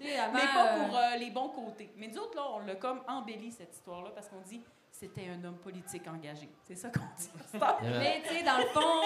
[0.00, 1.92] Tu avant, Mais pas euh, pour euh, les bons côtés.
[1.96, 4.62] Mais nous autres, là, on l'a comme embelli, cette histoire-là, parce qu'on dit
[4.98, 6.48] c'était un homme politique engagé.
[6.66, 7.28] C'est ça qu'on dit.
[7.82, 9.02] Mais, tu sais, dans le fond,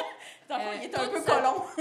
[0.49, 1.65] dans le fond, Euh, il était un toute peu colon.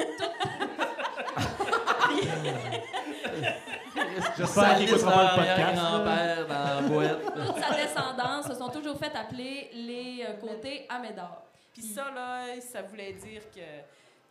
[4.37, 5.75] J'espère qu'il écoutera pas le podcast, là.
[5.75, 7.25] grand-père dans la boîte.
[7.35, 11.43] toute sa descendance se sont toujours fait appeler les euh, Côtés à Médard.
[11.73, 13.59] Puis ça, là, ça voulait dire que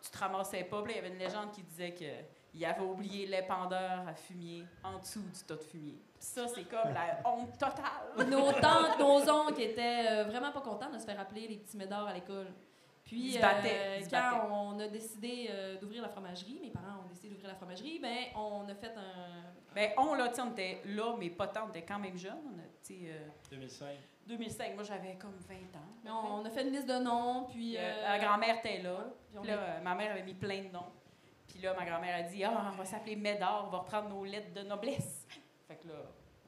[0.01, 0.83] tu te ramassais pas.
[0.89, 2.05] Il y avait une légende qui disait que
[2.53, 5.97] il avait oublié l'épandeur à fumier en dessous du tas de fumier.
[6.19, 8.27] Puis ça, c'est comme la honte totale.
[8.29, 11.77] Nos tantes, nos oncles étaient euh, vraiment pas contents de se faire appeler les petits
[11.77, 12.47] Médards à l'école.
[13.09, 14.51] Puis, se battaient, euh, quand battaient.
[14.51, 18.25] on a décidé euh, d'ouvrir la fromagerie, mes parents ont décidé d'ouvrir la fromagerie, ben,
[18.35, 19.73] on a fait un.
[19.73, 22.17] Ben, on, là, tu sais, on était là, mais pas tant, on était quand même
[22.17, 22.37] jeunes.
[22.45, 23.87] On a, tu sais, euh, 2005.
[24.27, 25.87] 2005, moi, j'avais comme 20 ans.
[26.03, 27.77] mais on, on a fait une liste de noms, puis.
[27.77, 29.11] Euh, euh, la grand-mère était là.
[29.41, 30.91] puis là, ma mère avait mis plein de noms.
[31.47, 34.23] Puis là, ma grand-mère a dit Ah, on va s'appeler Médard, on va reprendre nos
[34.23, 35.25] lettres de noblesse.
[35.69, 35.93] Fait que là,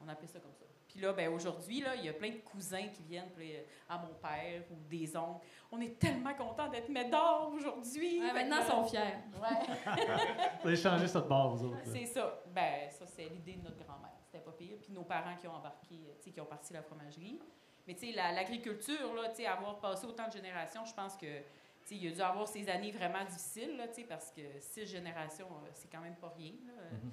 [0.04, 0.64] on appelait ça comme ça.
[0.88, 3.60] Puis là, ben, aujourd'hui, là, il y a plein de cousins qui viennent puis, euh,
[3.88, 5.46] à mon père ou des oncles.
[5.70, 8.20] On est tellement contents d'être Médard aujourd'hui.
[8.20, 9.00] ouais, maintenant, ils sont fiers.
[9.40, 9.76] Ouais,
[10.62, 11.78] Vous allez changer ça de bord, vous autres.
[11.84, 12.42] c'est ça.
[12.48, 14.10] Ben, ça, c'est l'idée de notre grand-mère.
[14.26, 14.76] C'était pas pire.
[14.82, 17.38] Puis nos parents qui ont embarqué, tu sais, qui ont parti la fromagerie.
[17.86, 21.16] Mais tu sais, la- l'agriculture, là, tu sais, avoir passé autant de générations, je pense
[21.16, 21.44] que, tu
[21.84, 24.84] sais, il a dû avoir ces années vraiment difficiles, là, tu sais, parce que six
[24.86, 26.72] générations, euh, c'est quand même pas rien, là.
[26.92, 27.10] Mhm.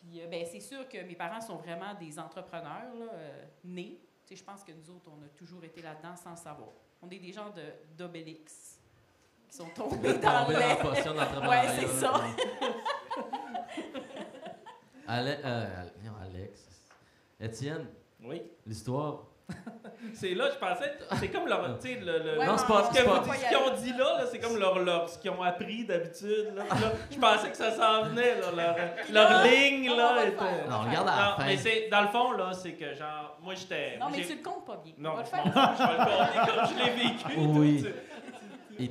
[0.00, 4.00] Puis, euh, ben, c'est sûr que mes parents sont vraiment des entrepreneurs, là, euh, nés.
[4.26, 6.70] Tu sais, je pense que nous autres, on a toujours été là-dedans sans le savoir.
[7.02, 8.78] On est des gens de- d'Obélix
[9.48, 11.62] qui sont tombés dans dans la potion d'entrepreneuriat.
[11.62, 12.14] Ouais, c'est ça.
[15.06, 16.66] Ale- euh, non, Alex.
[17.40, 17.86] Étienne,
[18.22, 18.42] Oui.
[18.66, 19.26] l'histoire.
[20.14, 22.84] C'est là, je pensais, c'est comme leur, tu sais, le, le- Ouais, non, c'est pas-
[22.84, 23.06] ce qu'ils
[23.56, 26.52] ont dit là, là, c'est comme leur, leur- ce qu'ils ont appris d'habitude.
[26.56, 26.64] Là,
[27.10, 28.76] je pensais que ça s'en venait, là, leur,
[29.12, 30.66] leur ligne on là, était.
[30.68, 31.44] Non, regarde à la Non, fin.
[31.46, 33.98] mais c'est dans le fond là, c'est que genre, moi j'étais.
[34.00, 34.94] Non, mais tu le comptes pas bien.
[34.98, 37.38] Non, je vais le compter comme je l'ai vécu.
[37.38, 37.84] Oui.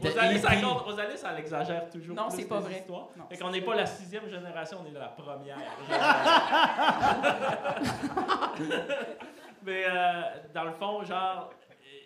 [0.03, 2.15] Rosalie, ça compte- Rosalie, ça l'exagère toujours.
[2.15, 2.85] Non, c'est pas vrai.
[2.87, 5.57] Non, Fait qu'on n'est pas pas la sixième génération, on est la première.
[9.63, 10.21] Mais euh,
[10.53, 11.51] dans le fond, genre,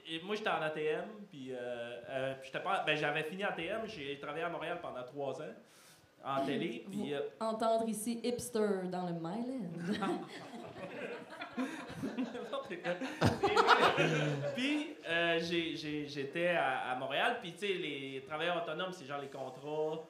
[0.07, 1.55] et- et moi j'étais en ATM, puis euh,
[2.09, 5.53] euh, puis j'étais pas, ben, j'avais fini ATM, j'ai travaillé à Montréal pendant trois ans
[6.25, 9.69] en télé, puis euh, Entendre ici hipster dans le Myland.
[14.55, 19.27] puis euh, j'étais à, à Montréal, puis tu sais, les travailleurs autonomes, c'est genre les
[19.27, 20.03] contrats,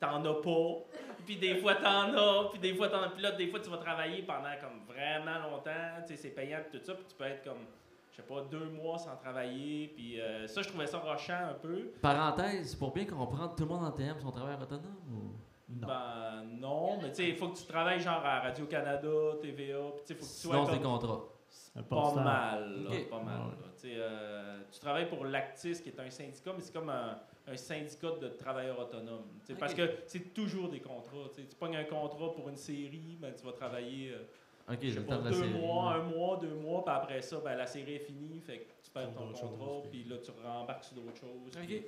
[0.00, 0.84] t'en as pas,
[1.26, 3.70] puis des fois t'en as, puis des fois t'en as, puis là, des fois tu
[3.70, 7.24] vas travailler pendant comme vraiment longtemps, tu sais, c'est payant, tout ça, puis tu peux
[7.24, 7.66] être comme,
[8.10, 11.54] je sais pas, deux mois sans travailler, puis euh, ça, je trouvais ça rochant un
[11.54, 11.92] peu.
[12.00, 15.36] Parenthèse, pour bien comprendre, tout le monde en TM son travailleur autonome ou?
[15.68, 15.86] Non?
[15.86, 19.08] Ben non, mais tu sais, il faut que tu travailles genre à Radio-Canada,
[19.40, 21.14] TVA, puis tu sais, il faut que tu sois Sinon, c'est comme contrat.
[21.14, 21.39] Un
[21.88, 23.40] Pas mal, pas mal.
[23.40, 23.92] Ouais.
[23.96, 28.10] euh, tu travailles pour l'Actis, qui est un syndicat, mais c'est comme un, un syndicat
[28.20, 29.26] de travailleurs autonomes.
[29.58, 31.28] Parce que c'est toujours des contrats.
[31.34, 34.22] tu pognes un contrat pour une série, ben, tu vas travailler euh,
[35.24, 35.50] la deux série.
[35.50, 38.72] mois, un mois, deux mois, puis après ça, ben, la série est finie, fait que
[38.84, 41.50] tu perds ton contrat, puis- là, tu rembarques sur d'autres choses.
[41.66, 41.82] Puis,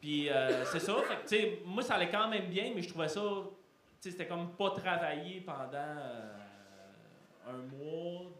[0.00, 0.94] puis, euh, c'est ça,
[1.26, 3.22] fait que, moi, ça allait quand même bien, mais je trouvais ça,
[4.00, 6.36] c'était comme pas travailler pendant euh,
[7.48, 8.30] un mois,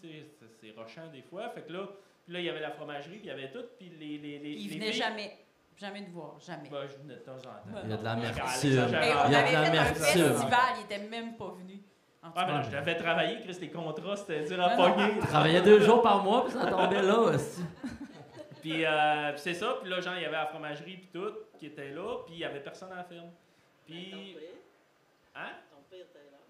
[0.00, 1.48] c'est- rochant des fois.
[1.50, 1.88] Fait que là,
[2.24, 4.38] puis là, il y avait la fromagerie, puis il y avait tout, puis les, les,
[4.38, 5.38] les, il les venait filles- jamais.
[5.78, 6.70] Jamais de voir, jamais.
[6.70, 7.50] Ben, je venais de temps en temps.
[7.66, 8.44] Ben, Il y a de l'amertume.
[8.64, 10.02] Il y a avait de fait un l'amertume.
[10.02, 11.82] festival, il était même pas venu.
[12.22, 15.12] Ah, mais là, je l'avais travaillé, Chris, les contrats, c'était dur à pogner.
[15.20, 17.62] Il travaillait deux jours par mois, puis ça tombait là aussi.
[18.62, 21.32] Puis euh, puis c'est ça, puis là, genre, il y avait la fromagerie, puis tout,
[21.58, 23.30] qui était là, puis il y avait personne à la ferme.
[23.86, 24.36] Puis.
[25.36, 25.50] Hein?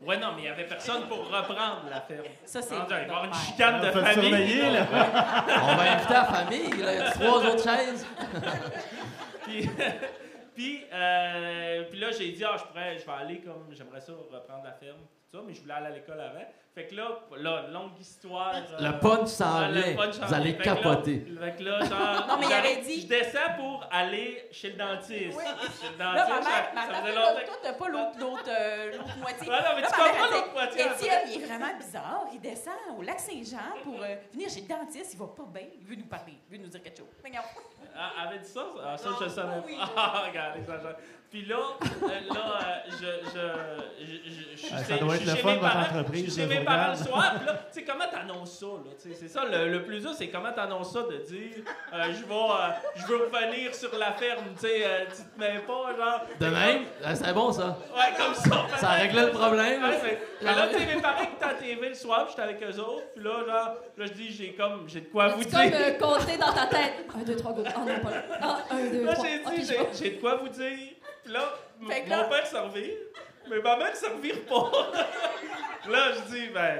[0.02, 2.26] Ouais, non, mais il y avait personne pour reprendre la ferme.
[2.44, 2.74] Ça, c'est.
[2.74, 4.72] Il va y avoir une chicane de famille.
[4.72, 4.86] là.
[5.62, 8.06] On va inviter la famille, là, il y a trois autres chaises.
[9.44, 9.68] Puis,
[10.56, 14.12] Puis, euh, puis là, j'ai dit, ah, je pourrais, je vais aller comme, j'aimerais ça
[14.12, 15.00] reprendre la ferme,
[15.32, 16.44] ça, mais je voulais aller à l'école avant.
[16.74, 17.08] Fait que là,
[17.38, 18.54] là longue histoire.
[18.54, 20.10] euh, Le punch s'en ah, le vient.
[20.26, 21.26] Vous allez que là- capoter.
[21.40, 24.76] Fait que là, genre, Non, mais il avait dit- Je descends pour aller chez le
[24.76, 25.38] dentiste.
[25.38, 25.44] Oui.
[25.80, 27.46] Chez le Là, dentiste, ma mère, ça, ma ça faisait toi, longtemps.
[27.46, 29.48] toi, t'as pas l'autre, l'autre, euh, l'autre moitié.
[29.48, 30.82] Ouais, non, mais Là, tu comprends l'autre moitié.
[30.82, 32.24] Étienne, il est vraiment bizarre.
[32.34, 35.14] Il descend au lac Saint-Jean pour euh, venir chez le dentiste.
[35.14, 35.68] Il va pas bien.
[35.80, 36.34] Il veut nous parler.
[36.50, 37.06] Il veut nous dire quelque chose.
[37.98, 38.66] Ah, elle avait dit ça?
[38.84, 39.76] Ah, ça, Non, je le savais oui.
[39.78, 39.90] pas.
[39.96, 40.96] Ah, regarde, exagère.
[41.28, 45.16] Puis là, euh, là euh, je, je, je, je, je suis Ah, ça chez- doit
[45.16, 47.32] être le fun, mes votre parents- entreprise, Je suis chez mes parents le soir.
[47.36, 48.66] Puis là, tu sais, comment t'annonces ça?
[48.66, 48.90] là?
[49.02, 52.02] Tu sais, C'est ça, le, le plus dur, c'est comment t'annonces ça de dire euh,
[52.04, 54.44] je, vais, euh, je veux revenir sur la ferme.
[54.54, 56.20] Tu sais, euh, tu te mets pas, genre.
[56.38, 57.76] De même, euh, c'est bon ça.
[57.92, 58.66] Ouais, comme ça.
[58.78, 59.82] Ça réglait le problème.
[59.82, 62.34] Ouais, mais- mais là, tu sais, mes parents qui étaient à TV le soir, puis
[62.36, 63.02] j'étais avec eux autres.
[63.16, 65.58] Puis là, genre, là, je dis, j'ai comme, j'ai de quoi vous C'est dire.
[65.98, 67.04] comme euh, compter dans ta tête.
[67.14, 67.62] Un, deux, trois, go.
[67.66, 68.22] Oh non, pas là.
[68.42, 69.24] Ah, un, deux, Là, trois.
[69.26, 69.88] j'ai Ok, dit, je j'ai- vais.
[69.98, 70.78] j'ai de quoi vous dire.
[71.24, 71.40] Puis là,
[71.80, 72.94] m- Fait que mon là- père se revire,
[73.48, 74.70] mais ma mère se revire pas.
[75.90, 76.78] là, je dis, ben,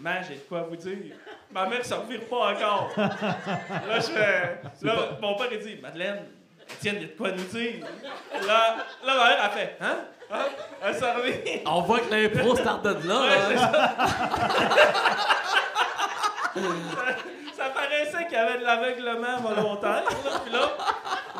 [0.00, 1.16] man, j'ai de quoi vous dire.
[1.50, 2.90] Ma mère se revire pas encore.
[2.96, 4.60] là, je fais.
[4.82, 6.24] Là, mon père, il dit, Madeleine,
[6.70, 7.84] Étienne, il y a de quoi nous dire.
[8.46, 9.96] Là, là ma mère, elle fait, hein?
[10.34, 10.46] Hein?
[10.82, 11.60] Elle se revire.
[11.66, 13.20] On voit que l'impro start de là.
[13.20, 13.90] Ouais, c'est hein.
[17.62, 20.04] Ça paraissait qu'il y avait de l'aveuglement volontaire.
[20.04, 20.40] Là.
[20.44, 20.60] Puis là,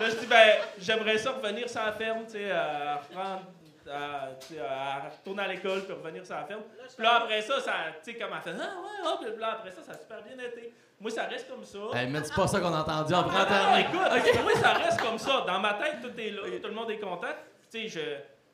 [0.01, 3.43] là, je dis, ben, j'aimerais ça revenir sur la ferme, tu sais, à reprendre.
[3.91, 6.61] À, tu sais, à retourner à l'école puis revenir sur la ferme.
[6.97, 7.73] Puis là, après ça, ça
[8.05, 10.23] tu sais, comme elle fait, ah ouais, ah, puis là, après ça, ça a super
[10.23, 10.73] bien été.
[11.01, 11.79] Moi, ça reste comme ça.
[11.95, 13.77] Hey, mais c'est pas ça qu'on a entendu en Ah, printemps.
[13.77, 15.45] écoute, moi, ça reste comme ça.
[15.45, 17.27] Dans ma tête, tout est là, tout le monde est content.
[17.73, 18.01] Tu sais, je,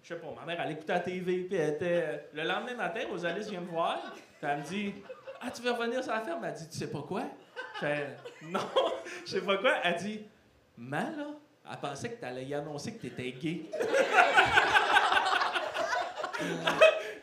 [0.03, 2.29] je sais pas, ma mère, elle écoutait la TV, puis elle était.
[2.33, 4.95] Le lendemain matin, Rosalie vient me voir, puis elle me dit
[5.43, 7.25] Ah, tu veux revenir sur la ferme Elle dit Tu sais pas quoi?
[8.43, 8.61] Non,
[9.27, 9.75] je sais pas quoi.
[9.85, 10.21] Elle dit
[10.77, 11.25] Man, là,
[11.71, 13.63] elle pensait que t'allais y annoncer que t'étais gay.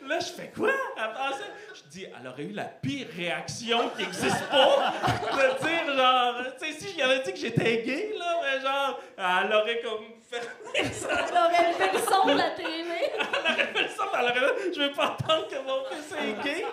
[0.08, 0.70] Là, je fais quoi?
[0.98, 1.44] Elle pensait.
[1.74, 4.94] Je dis, elle aurait eu la pire réaction qui n'existe pas.
[5.32, 8.62] De dire, genre, tu sais, si je lui avais dit que j'étais gay, là, mais
[8.62, 11.08] genre, elle aurait comme fermé ça.
[11.10, 13.12] Elle aurait levé le son de la télé.
[13.18, 16.12] Elle aurait fait ça, mais elle aurait fait, je veux pas entendre que mon fils
[16.20, 16.66] est gay.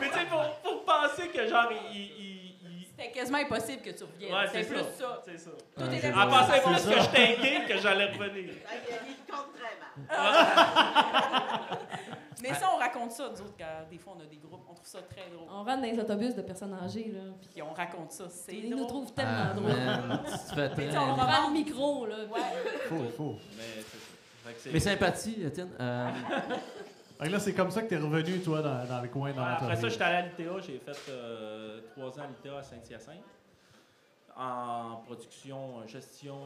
[0.00, 2.33] Mais tu sais, pour, pour penser que, genre, il-
[2.96, 4.32] C'était quasiment impossible que tu reviennes.
[4.32, 4.84] Ouais, c'est plus ça.
[4.98, 5.22] ça.
[5.24, 5.50] C'est ça.
[5.50, 6.12] Tout Ouais, était C'est
[6.62, 6.94] plus ça.
[6.94, 8.54] que j'étais gay que j'allais revenir.
[9.08, 10.18] Il compte très mal.
[12.42, 14.60] Mais ça, on raconte ça, nous autres, quand des fois on a des groupes.
[14.70, 15.48] On trouve ça très drôle.
[15.50, 17.20] On rentre dans les autobus de personnes âgées, là.
[17.52, 18.24] Puis on raconte ça.
[18.28, 19.72] C'est ils nous trouvent tellement Ah, drôles.
[20.26, 22.16] tu te fais Mais très- on prend le micro, là.
[22.30, 22.40] Ouais.
[22.88, 23.36] Faut, faut.
[23.56, 25.70] Mais Mes sympathies, Étienne.
[25.80, 26.10] Euh,
[27.20, 29.52] Fait là, c'est comme ça que t'es revenu, toi, dans, dans le coin, dans Ouais,
[29.52, 30.60] Après ça, j'étais allé à l'ITA.
[30.60, 33.22] J'ai fait euh, trois ans à l'ITA à Saint-Hyacinthe.
[34.36, 36.36] En production, euh, gestion,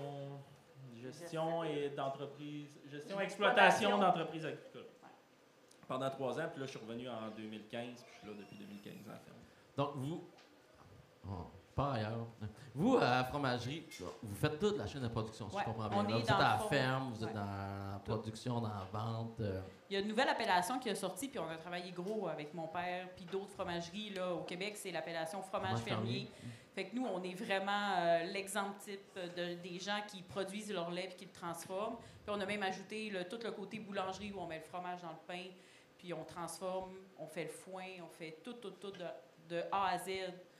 [1.03, 4.85] gestion et d'entreprise, gestion et exploitation d'entreprises agricoles.
[5.87, 8.57] Pendant trois ans, puis là, je suis revenu en 2015, puis je suis là depuis
[8.59, 9.37] 2015 à la ferme.
[9.75, 10.29] donc, vous.
[11.27, 11.47] Oh,
[11.79, 12.27] pas ailleurs.
[12.75, 13.87] Vous, à la fromagerie,
[14.23, 16.03] vous faites toute la chaîne de production, si Ouais, je comprends bien.
[16.03, 16.09] là.
[16.17, 19.41] Vous êtes à la ferme, vous êtes dans la production, dans la vente.
[19.41, 22.27] euh, Il y a une nouvelle appellation qui est sortie, puis on a travaillé gros
[22.29, 26.27] avec mon père, puis d'autres fromageries là, au Québec, c'est l'appellation fromage Fromage fermier.
[26.27, 26.31] fermier.
[26.75, 30.91] Fait que nous, on est vraiment euh, l'exemple type de, des gens qui produisent leur
[30.91, 31.97] lait puis qui le transforment.
[32.25, 35.01] Puis on a même ajouté le- tout le côté boulangerie où on met le fromage
[35.03, 35.45] dans le pain,
[35.97, 39.07] puis on transforme, on fait le foin, on fait tout, tout, tout de,
[39.57, 40.11] de A à Z.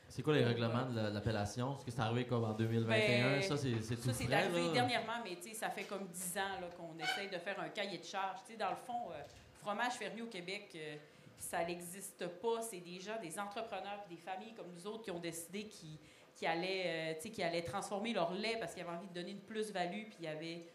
[0.09, 1.77] C'est quoi les règlements de la- l'appellation?
[1.77, 3.31] Est-ce que c'est arrivé comme en 2021?
[3.31, 4.73] Ben, ça, c'est tout Ça, c'est arrivé là?
[4.73, 7.99] dernièrement, mais tu sais, ça fait comme 10 ans qu'on essaye de faire un cahier
[7.99, 8.39] de charge.
[8.47, 9.23] Tu sais, dans le fond, euh,
[9.61, 10.97] fromage fermier au Québec, euh,
[11.39, 12.63] ça n'existe pas.
[12.63, 15.99] C'est des gens, des entrepreneurs, des familles comme nous autres qui ont décidé qui,
[16.35, 19.41] qui allaient, euh, qui allaient transformer leur lait parce qu'ils avaient envie de donner une
[19.41, 20.67] plus-value, puis il y avait,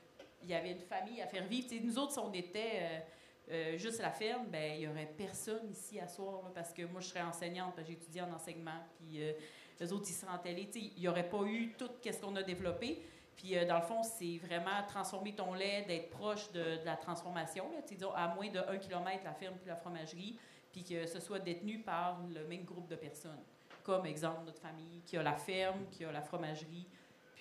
[0.43, 1.67] il y avait une famille à faire vivre.
[1.83, 3.03] Nous autres, on était
[3.51, 7.01] euh, juste la ferme, ben il n'y aurait personne ici à soir, parce que moi,
[7.01, 9.33] je serais enseignante, j'ai étudié en enseignement, puis euh,
[9.79, 10.69] les autres, ils seraient en télé.
[10.75, 13.03] Il n'y aurait pas eu tout ce qu'on a développé.
[13.35, 17.69] Puis, euh, dans le fond, c'est vraiment transformer ton lait, d'être proche de, la transformation.
[17.71, 20.37] Là, disons, à moins de 1 km, la ferme puis la fromagerie,
[20.71, 23.43] puis que ce soit détenu par le même groupe de personnes.
[23.83, 26.87] Comme exemple, notre famille qui a la ferme, qui a la fromagerie,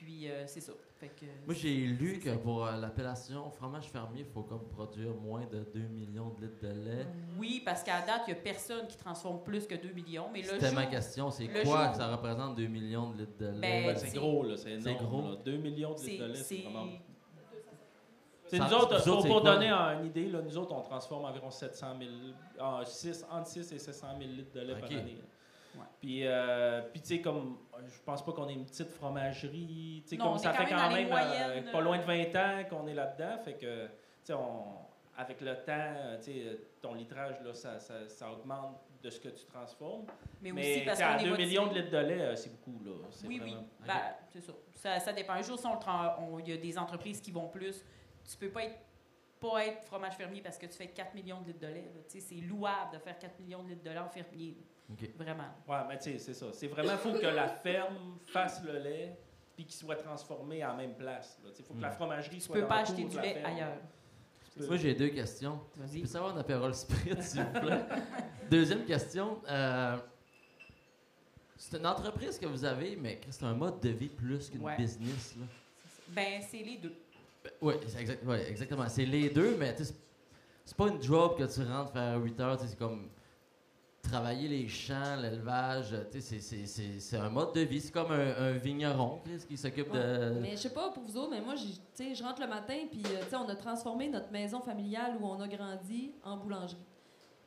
[0.05, 0.73] puis euh, c'est ça.
[0.99, 2.37] Fait que, Moi, j'ai lu que ça.
[2.39, 6.63] pour euh, l'appellation fromage fermier, il faut comme produire moins de 2 millions de litres
[6.63, 7.07] de lait.
[7.39, 10.27] Oui, parce qu'à date, il n'y a personne qui transforme plus que 2 millions.
[10.33, 11.31] Mais le C'était jour, ma question.
[11.31, 13.61] C'est le quoi jour- que ça représente 2 millions de litres de lait?
[13.61, 15.07] Ben, c'est c'est- gros, là, c'est c'est énorme.
[15.07, 15.23] gros.
[15.31, 15.37] là.
[15.45, 16.87] 2 millions de c'est litres de lait, c'est c'est- vraiment
[18.45, 19.55] C'est Ça- nous autres, vous autres, pour, c'est pour quoi?
[19.55, 22.11] donner un- une idée, là, nous autres, on transforme environ 700 000,
[22.61, 24.81] ah, six- entre 6 et 700 000 litres de lait Ok.
[24.81, 25.17] par année.
[25.19, 25.25] là.
[25.75, 25.85] Ouais.
[26.01, 30.03] Puis, euh, puis tu sais, comme, je pense pas qu'on est une petite fromagerie.
[30.05, 31.09] Tu sais, comme ça quand fait même quand même
[31.67, 33.39] euh, pas euh, loin de 20 ans qu'on est là-dedans.
[33.45, 33.93] Fait que, tu
[34.25, 34.35] sais,
[35.17, 39.21] avec le temps, euh, tu sais, ton litrage, là, ça, ça, ça augmente de ce
[39.21, 40.07] que tu transformes.
[40.41, 41.49] Mais, Mais, aussi parce qu'on est 2 motivé.
[41.49, 42.93] millions de litres de lait, euh, c'est beaucoup, là.
[43.27, 43.57] Oui, oui.
[43.87, 43.95] Ben,
[44.33, 44.53] c'est ça.
[44.75, 45.01] ça.
[45.01, 45.35] Ça dépend.
[45.35, 47.85] Un jour, si on il y a des entreprises qui vont plus.
[48.25, 48.79] Tu peux pas être,
[49.41, 51.91] pas être fromage fermier parce que tu fais 4 millions de litres de lait.
[52.07, 54.57] C'est louable de faire 4 millions de litres de lait en fermier.
[55.17, 55.45] Vraiment.
[55.69, 56.47] Ouais, mais tu sais, c'est ça.
[56.53, 59.17] C'est vraiment, il faut que la ferme fasse le lait
[59.55, 61.39] puis qu'il soit transformé en même place.
[61.59, 61.93] Il faut que la Mm.
[61.95, 63.47] fromagerie Tu soit peux dans pas le acheter du la lait ferme.
[63.55, 63.77] ailleurs.
[64.55, 65.61] Tu Moi, j'ai deux questions.
[65.77, 66.01] Je Vas-y.
[66.03, 67.85] peux savoir un apérole spirit, s'il vous plaît?
[68.51, 69.39] Deuxième question.
[69.49, 69.97] euh,
[71.57, 74.77] c'est une entreprise que vous avez, mais c'est un mode de vie plus qu'une Ouais.
[74.77, 75.37] business.
[75.39, 75.47] Là.
[76.09, 76.95] Ben, c'est les deux.
[77.63, 78.89] oui, exact, ouais, exactement.
[78.89, 79.99] C'est les deux, mais tu sais, c'est-
[80.67, 82.59] c'est pas une job que tu rentres faire 8 heures.
[82.61, 83.09] tu C'est comme
[84.07, 85.95] travailler les champs, l'élevage.
[86.11, 87.81] c'est- c'est- C'est c'est un mode de vie.
[87.81, 90.39] C'est comme un, un vigneron Chris, qui s'occupe de.
[90.41, 93.37] Mais je sais pas pour vous autres, mais moi, je rentre le matin, puis euh,
[93.39, 96.77] on a transformé notre maison familiale où on a grandi en boulangerie.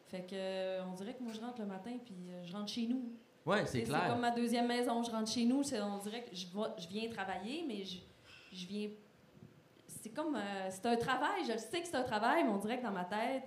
[0.07, 2.69] Fait que, euh, on dirait que moi, je rentre le matin, puis euh, je rentre
[2.71, 3.11] chez nous.
[3.65, 4.07] Tu c'est clair.
[4.09, 5.03] comme ma deuxième maison.
[5.03, 6.45] Je rentre chez nous, c'est- on dirait que je,
[6.77, 7.97] je viens travailler, mais je,
[8.53, 8.89] je viens.
[9.87, 10.35] C'est comme.
[10.35, 11.43] euh, c'est un travail.
[11.47, 13.43] Je sais que c'est un travail, mais on dirait que dans ma tête,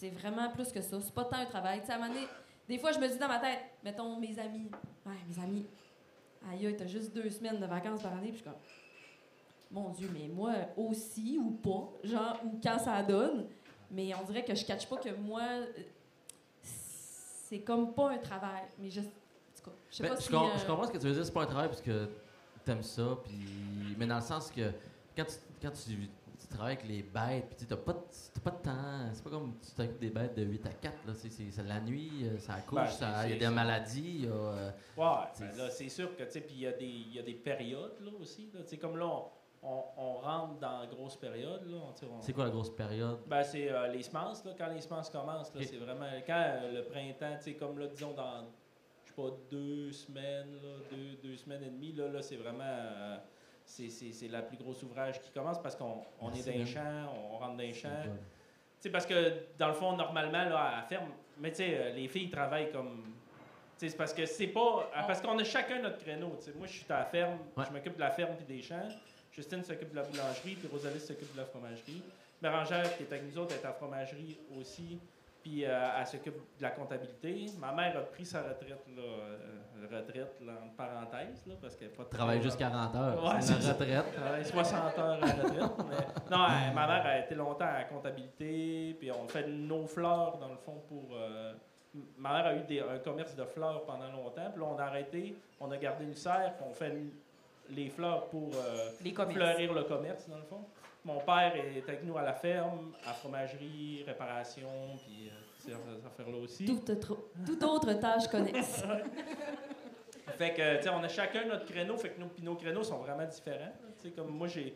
[0.00, 0.98] c'est vraiment plus que ça.
[1.00, 1.80] C'est pas tant un travail.
[1.80, 2.26] Tu sais, à un moment donné,
[2.66, 4.70] des fois, je me dis dans ma tête, mettons mes amis.
[5.04, 5.66] Ouais, mes amis.
[6.50, 8.54] Aïe, t'as juste deux semaines de vacances par année, puis je suis comme.
[9.72, 13.46] Mon Dieu, mais moi aussi ou pas, genre, ou quand ça donne.
[13.90, 15.42] Mais on dirait que je catch pas que moi,
[16.62, 18.62] c'est comme pas un travail.
[18.78, 19.10] Mais je, en tout
[19.66, 20.30] cas, je sais Ben, pas je, si.
[20.30, 22.08] com- euh, je comprends ce que tu veux dire, c'est pas un travail parce que
[22.64, 24.70] t'aimes ça, puis mais dans le sens que
[25.16, 26.08] quand tu, quand tu,
[26.40, 27.98] tu travailles avec les bêtes, puis tu t'as pas, de-
[28.34, 30.94] t'as pas de temps, c'est pas comme tu t'occupes des bêtes de 8 à 4,
[31.06, 33.36] là, c'est, c'est- c'est la nuit, euh, ça couche, Ben, c'est- il y a c'est-
[33.36, 36.40] des maladies, il y a, euh, Ouais, C'est- ben là, c'est sûr que, tu sais,
[36.40, 38.50] puis il y, a des- il y a des périodes, là, aussi.
[38.54, 38.60] là.
[38.62, 39.24] Tu sais, comme là, on,
[39.62, 41.76] on, on rentre dans la grosse période, là.
[41.88, 43.18] on- tu sais, on- c'est quoi la grosse période?
[43.26, 44.52] Ben, c'est euh, les semences, là.
[44.56, 45.66] Quand les semences commencent, là, Ok.
[45.68, 46.06] c'est vraiment...
[46.26, 48.46] Quand euh, le printemps, tu sais, comme là, disons, dans,
[49.04, 52.64] je sais pas, deux semaines, là, deux, deux semaines et demie, là, là c'est vraiment...
[52.64, 53.16] euh,
[53.70, 56.58] c'est, c'est, c'est la plus grosse ouvrage qui commence parce qu'on on est dans les
[56.58, 56.66] man.
[56.66, 57.88] champs, on rentre dans les champs.
[58.80, 61.92] Sais, parce que dans le fond, normalement, là, à la ferme, mais tu sais, euh,
[61.92, 63.02] les filles travaillent comme.
[63.78, 64.90] Tu sais, c'est parce que c'est pas.
[64.94, 66.34] ah, Parce qu'on a chacun notre créneau.
[66.38, 66.52] tu sais.
[66.56, 67.64] Moi, je suis à la ferme, Ouais.
[67.68, 68.88] je m'occupe de la ferme puis des champs.
[69.32, 72.02] Justine s'occupe de la boulangerie, puis Rosalie s'occupe de la fromagerie.
[72.42, 74.98] Bérangère, qui est avec nous autres, est à la fromagerie aussi,
[75.42, 77.46] puis euh, elle s'occupe de la comptabilité.
[77.58, 81.90] Ma mère a pris sa retraite, là, euh, retraite, là, entre parenthèses, là, parce qu'elle
[81.90, 84.14] pas de Travaille juste 40 heures, Ouais, c'est une retraite.
[84.14, 85.52] travaille 60 heures à la retraite.
[85.88, 89.86] mais- Non, elle- ma mère a été longtemps à la comptabilité, puis on fait nos
[89.86, 91.16] fleurs, dans le fond, pour...
[91.16, 91.54] euh,
[92.18, 94.84] ma mère a eu des- un commerce de fleurs pendant longtemps, puis là, on a
[94.84, 97.10] arrêté, on a gardé une serre, puis on fait une-
[97.70, 98.90] les fleurs pour euh,
[99.32, 100.64] fleurir le commerce, dans le fond.
[101.04, 104.68] Mon père est avec nous à la ferme, à fromagerie, réparation,
[105.06, 106.66] puis euh, ces affaires-là aussi.
[106.66, 108.82] toute, autre- tâche connexe.
[110.38, 112.82] Fait que, tu sais, on a chacun notre créneau, fait que nos, puis nos créneaux
[112.82, 113.72] sont vraiment différents.
[114.00, 114.74] Tu sais, comme moi, j'ai.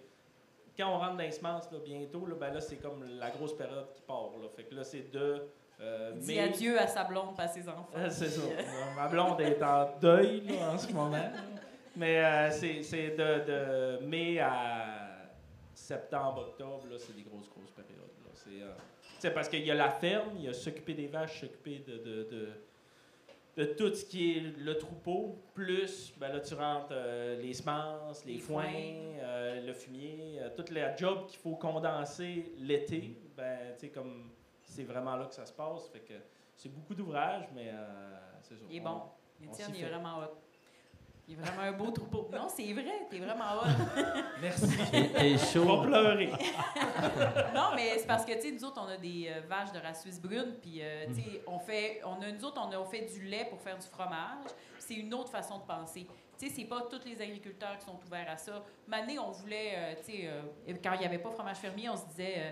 [0.77, 3.57] Quand on rentre dans les semences, là, bientôt, là, ben là, c'est comme la grosse
[3.57, 4.31] période qui part.
[4.43, 4.49] Là.
[4.55, 5.47] Fait que là, c'est de.
[5.81, 7.89] Euh, Il dit mai- adieu à sa blonde, pas à ses enfants.
[7.95, 8.43] Ah, c'est ça.
[8.97, 11.31] Ma blonde est en deuil là, en ce moment.
[11.97, 15.04] Mais euh, c'est c'est de, de mai à
[15.75, 17.99] septembre, octobre, là, c'est des grosses, grosses périodes.
[18.25, 18.31] là.
[18.35, 21.79] C'est euh, parce qu'il y a la ferme, il y a s'occuper des vaches, s'occuper
[21.81, 22.49] de, de, de,
[23.57, 28.25] de tout ce qui est le troupeau, plus, ben là, tu rentres euh, les semences,
[28.25, 33.81] les, Les foins, euh, le fumier, toutes les jobs qu'il faut condenser l'été, ben, tu
[33.87, 34.31] sais, comme
[34.63, 35.89] c'est vraiment là que ça se passe.
[35.89, 36.15] Fait que
[36.57, 38.65] c'est beaucoup d'ouvrages, mais euh, c'est ça.
[38.71, 39.03] Il est On- bon.
[39.41, 40.37] on Étienne, il est vraiment hot.
[41.27, 42.29] Il est vraiment un beau troupeau.
[42.33, 43.67] Non, c'est vrai, t'es vraiment hot.
[44.43, 44.77] Merci.
[44.91, 45.77] T'es On chaud.
[45.81, 46.27] va pleurer.
[47.55, 49.79] non, mais c'est parce que, tu sais, nous autres, on a des euh, vaches de
[49.79, 52.85] race suisse brune, puis, euh, tu sais, on fait, on a, nous autres, on a
[52.85, 54.45] fait du lait pour faire du fromage.
[54.79, 56.07] C'est une autre façon de penser.
[56.39, 58.63] Tu sais, c'est pas tous les agriculteurs qui sont ouverts à ça.
[58.87, 61.97] Mané, on voulait, euh, tu sais, euh, quand il n'y avait pas fromage fermier, on
[61.97, 62.51] se disait, euh,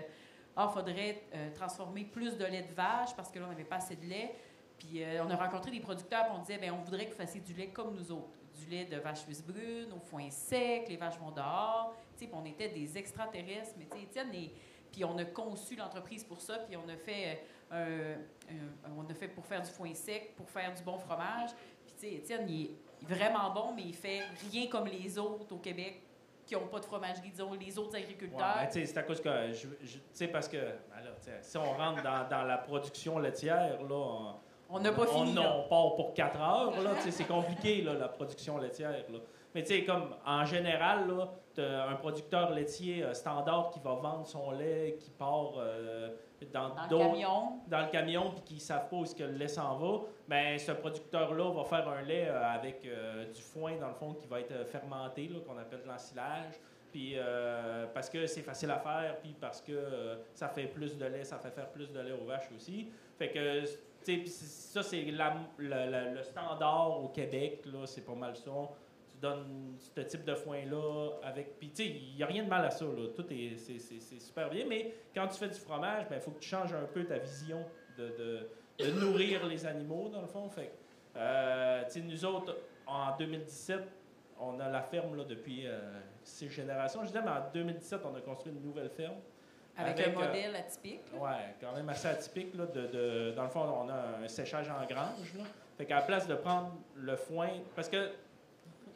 [0.55, 3.75] ah, faudrait euh, transformer plus de lait de vache parce que là, on n'avait pas
[3.75, 4.33] assez de lait.
[4.79, 7.17] Puis euh, on a rencontré des producteurs, puis on disait, ben on voudrait que vous
[7.17, 8.37] fassiez du lait comme nous autres.
[8.63, 11.95] Du lait de vache suisse brune, au foin sec, les vaches vont dehors.
[12.17, 13.73] Tu sais, on était des extraterrestres.
[13.77, 14.51] Mais tu sais, Étienne, est-
[14.91, 18.15] puis on a conçu l'entreprise pour ça, puis on a fait, euh,
[18.49, 21.49] un- on a fait pour faire du foin sec, pour faire du bon fromage.
[21.85, 22.75] Puis tu sais, Étienne, il est
[23.15, 26.01] vraiment bon, mais il fait rien comme les autres au Québec
[26.45, 28.55] qui n'ont pas de fromagerie, disons, les autres Ouais, agriculteurs.
[28.55, 29.29] ben, c'est à cause que.
[29.51, 30.57] Je, je- tu sais, parce que.
[30.57, 31.11] ben là,
[31.41, 34.35] si on rentre dans, dans la production laitière, là, on,
[34.73, 35.55] On n'a pas fini, On, là.
[35.57, 36.73] on part pour 4 heures,
[37.09, 39.19] c'est compliqué, là, la production laitière, là.
[39.53, 41.29] Mais tu sais, comme en général, là,
[41.87, 46.09] un producteur laitier euh, standard qui va vendre son lait, qui part euh,
[46.51, 47.59] dans, Dans le camion.
[47.67, 50.01] dans le camion puis qui ne savent pas où est-ce que le lait s'en va,
[50.27, 54.25] ben ce producteur-là va faire un lait euh, avec du foin, dans le fond, qui
[54.27, 56.55] va être fermenté, qu'on appelle de l'ensilage.
[56.91, 57.15] Puis
[57.91, 61.39] parce que c'est facile à faire, puis parce que ça fait plus de lait, ça
[61.39, 62.87] fait faire plus de lait aux vaches aussi.
[63.17, 63.63] Fait que,
[64.27, 68.51] ça, c'est le standard au Québec, là, c'est pas mal ça.
[69.11, 71.59] Tu donnes ce type de foin-là avec.
[71.59, 73.07] Puis, il n'y a rien de mal à ça, là.
[73.15, 76.39] Tout est, c'est, c'est- super bien, mais quand tu fais du fromage, il faut que
[76.39, 77.63] tu changes un peu ta vision
[77.97, 78.47] de,
[78.99, 80.49] nourrir les animaux, dans le fond.
[80.49, 80.71] Fait
[81.15, 83.81] euh, nous autres, en 2017,
[84.39, 85.79] on a la ferme là, depuis euh,
[86.23, 87.01] six générations.
[87.01, 89.17] Je disais, mais en 2017, on a construit une nouvelle ferme.
[89.75, 91.01] Avec, Avec, un euh, modèle atypique.
[91.15, 92.53] Ouais, quand même assez atypique.
[92.55, 95.33] Là, de, de- dans le fond, on a un séchage en grange.
[95.37, 95.43] Là.
[95.77, 98.11] Fait qu'à la place de prendre le foin, parce que.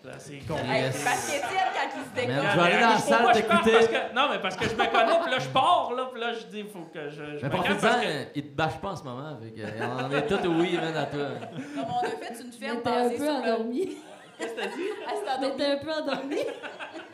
[0.03, 0.53] Là, c'est con.
[0.63, 1.03] Yes.
[1.03, 3.71] Parce qu'Étienne, quand il se décolle, je vais aller dans la salle t'écouter.
[3.71, 6.21] parce que- Non, mais parce que je me connais, puis là, je pars, là, puis
[6.21, 7.37] là, je dis, il faut que je.
[7.37, 9.29] je Mais profite-en, que- euh, il te bâche pas en ce moment.
[9.29, 11.19] Avec, on en est tous oui, man, à toi.
[11.19, 11.39] Non,
[11.75, 13.39] mais on a fait une ferme t'es un basée peu sur le...
[13.39, 13.97] endormi.
[14.37, 14.83] Qu'est-ce que t'as dit?
[15.07, 15.57] Ah, c'est Mais endormi.
[15.57, 16.37] t'es un peu endormi.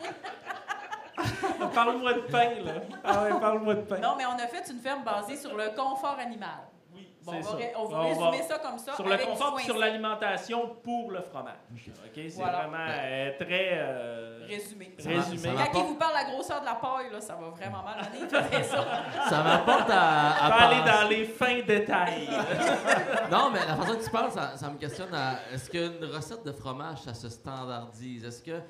[1.74, 2.72] Parle-moi de pain, là.
[3.04, 3.98] Ah ouais, parle-moi de pain.
[3.98, 6.68] Non, mais on a fait une ferme basée sur le confort animal.
[6.94, 7.66] Oui, Bon, c'est on va, ça.
[7.78, 8.94] on va On résumer va- ça comme ça.
[8.94, 11.54] Sur le avec du confort et sur l'alimentation pour le fromage.
[11.74, 12.12] OK?
[12.14, 12.58] C'est Voilà.
[12.66, 13.70] vraiment euh, très.
[13.72, 14.94] euh, Résumé.
[14.98, 15.54] Ça Résumé.
[15.72, 17.96] Quand il vous parle de la grosseur de la paille, là, ça va vraiment mal
[17.98, 18.62] aller.
[18.64, 18.84] ça.
[19.28, 22.28] Ça m'apporte à, à pas aller dans les fins détails.
[23.30, 26.44] Non, mais la façon que tu parles, ça, ça me questionne à est-ce qu'une recette
[26.44, 28.22] de fromage, ça se standardise?
[28.24, 28.60] Est-ce que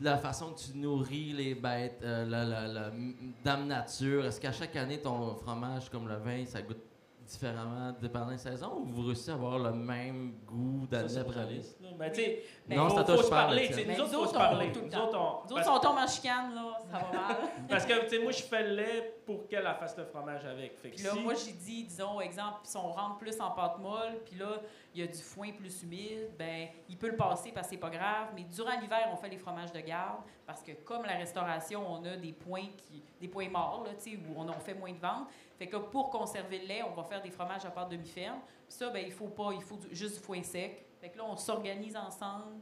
[0.00, 2.90] la façon que tu nourris les bêtes, euh, la, la- la-
[3.44, 6.78] dame nature, est-ce qu'à chaque année, ton fromage, comme le vin, ça goûte
[7.26, 11.18] différemment dépendant des saisons ou vous réussissez à avoir le même goût Ça, d'année c'est
[11.18, 11.60] après année?
[11.82, 11.88] là.
[11.98, 13.68] Mais tu sais, Non, faut, c'est à toi faut que se je parle, parler.
[13.86, 14.72] Nous autres, faut se on- parler.
[14.72, 17.36] tout le Nous autres, on- tombe en chicane, là, ça va mal.
[17.68, 20.46] Parce que, tu sais, moi, je fais le lait pour qu'elle la fasse le fromage
[20.46, 20.80] avec.
[20.80, 24.38] Puis là, moi, j'ai dit, disons, exemple, si on rentre plus en pâte molle, puis
[24.38, 24.62] là,
[24.98, 27.80] il y a du foin plus humide, ben il peut le passer parce que c'est
[27.80, 28.30] pas grave.
[28.34, 32.04] Mais durant l'hiver, on fait les fromages de garde parce que comme la restauration, on
[32.04, 34.92] a des points qui, des points morts, là, tu sais, où on en fait moins
[34.92, 35.28] de ventes.
[35.56, 38.40] Fait que pour conserver le lait, on va faire des fromages à pâte demi-ferme.
[38.68, 40.84] Ça, ben il faut pas, il faut du- juste du foin sec.
[41.00, 42.60] Fait que là, on s'organise ensemble.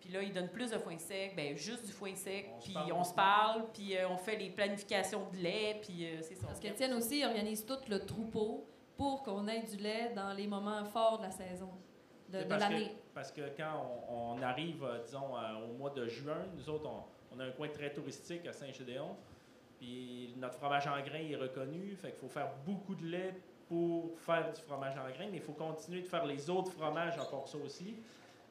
[0.00, 2.50] Puis là, ils donnent plus de foin sec, ben juste du foin sec.
[2.56, 5.80] On se Puis parle on se parle, puis euh, on fait les planifications de lait,
[5.82, 6.46] puis euh, c'est ça.
[6.48, 8.66] Parce qu'Étienne aussi organise tout le troupeau
[8.98, 11.70] pour qu'on ait du lait dans les moments forts de la saison,
[12.28, 12.90] de, l'année.
[13.14, 16.90] Parce que quand on, on arrive, euh, disons, euh, au mois de juin, nous autres,
[16.90, 19.16] on, on a un coin très touristique à Saint-Gédéon.
[19.78, 21.96] Puis notre fromage en grains est reconnu.
[21.96, 23.34] Fait qu'il faut faire beaucoup de lait
[23.68, 25.28] pour faire du fromage en grains.
[25.30, 27.94] Mais il faut continuer de faire les autres fromages part ça aussi.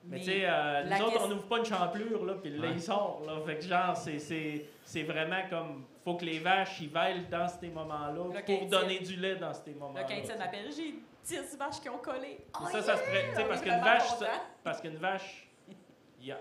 [0.04, 2.58] Mais, Mais tu sais, euh, nous autres, on n'ouvre pas une champlure, là, puis le
[2.62, 2.74] lait, Ouais.
[2.76, 3.22] il sort.
[3.28, 3.34] Là.
[3.46, 5.84] Fait que genre, c'est- c'est c'est vraiment comme...
[6.06, 9.54] faut que les vaches, ils veillent dans ces moments-là Là, pour donner du lait dans
[9.54, 10.04] ces Là, moments-là.
[10.08, 10.96] quand Étienne m'appelle, j'ai
[11.26, 12.38] 10 vaches qui ont collé.
[12.64, 15.48] Mais ça, ça se prête, tu sais, On parce qu'une vache, ça- parce qu'une vache,
[16.22, 16.38] il y a.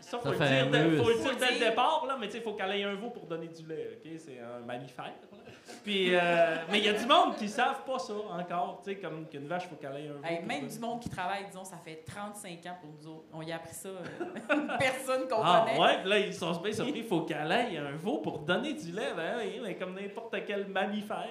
[0.00, 2.32] Ça, faut Ça le dire, faut le dire le dès le départ, là, mais tu
[2.32, 4.10] sais, il faut qu'elle ait un veau pour donner du lait, OK?
[4.18, 5.04] C'est un mammifère.
[5.06, 5.38] là.
[5.84, 8.90] Puis, euh, mais il y a du monde qui ne savent pas ça encore, tu
[8.90, 10.24] sais, comme qu'une vache, il faut qu'elle ait un veau.
[10.24, 13.26] Hey, même donner- du monde qui travaille, disons, ça fait 35 ans pour nous autres.
[13.32, 13.88] On y a appris ça.
[13.88, 13.98] euh,
[14.78, 15.80] personne qu'on Ah connaît.
[15.80, 18.92] ouais, là, ils sont bien surpris, il faut qu'elle ait un veau pour donner du
[18.92, 21.28] lait, ben oui, mais comme n'importe quel mammifère.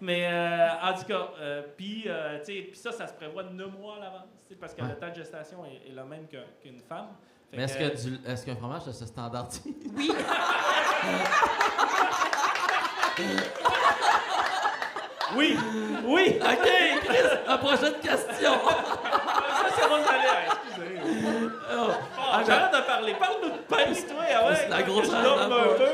[0.00, 3.44] Mais euh, en tout cas, euh, puis euh, tu sais, puis ça, ça se prévoit
[3.44, 4.88] neuf mois à l'avance, tu sais, parce que Ouais.
[4.88, 7.08] le temps de gestation est, est le même qu'un- qu'une femme.
[7.52, 9.62] Fait Mais est-ce que- du- est-ce qu'un fromage, ça se standardise?
[9.94, 10.10] Oui.
[15.34, 15.56] Oui,
[16.04, 16.68] oui, OK,
[17.04, 18.52] Chris, la prochaine question.
[18.52, 21.00] ça c'est bon d'aller, excusez.
[21.74, 24.56] Oh, Ah, J'arrête de parler, parle-nous de pince, toi, ah ouais.
[24.56, 25.48] C'est la grosse je un
[25.78, 25.88] peu.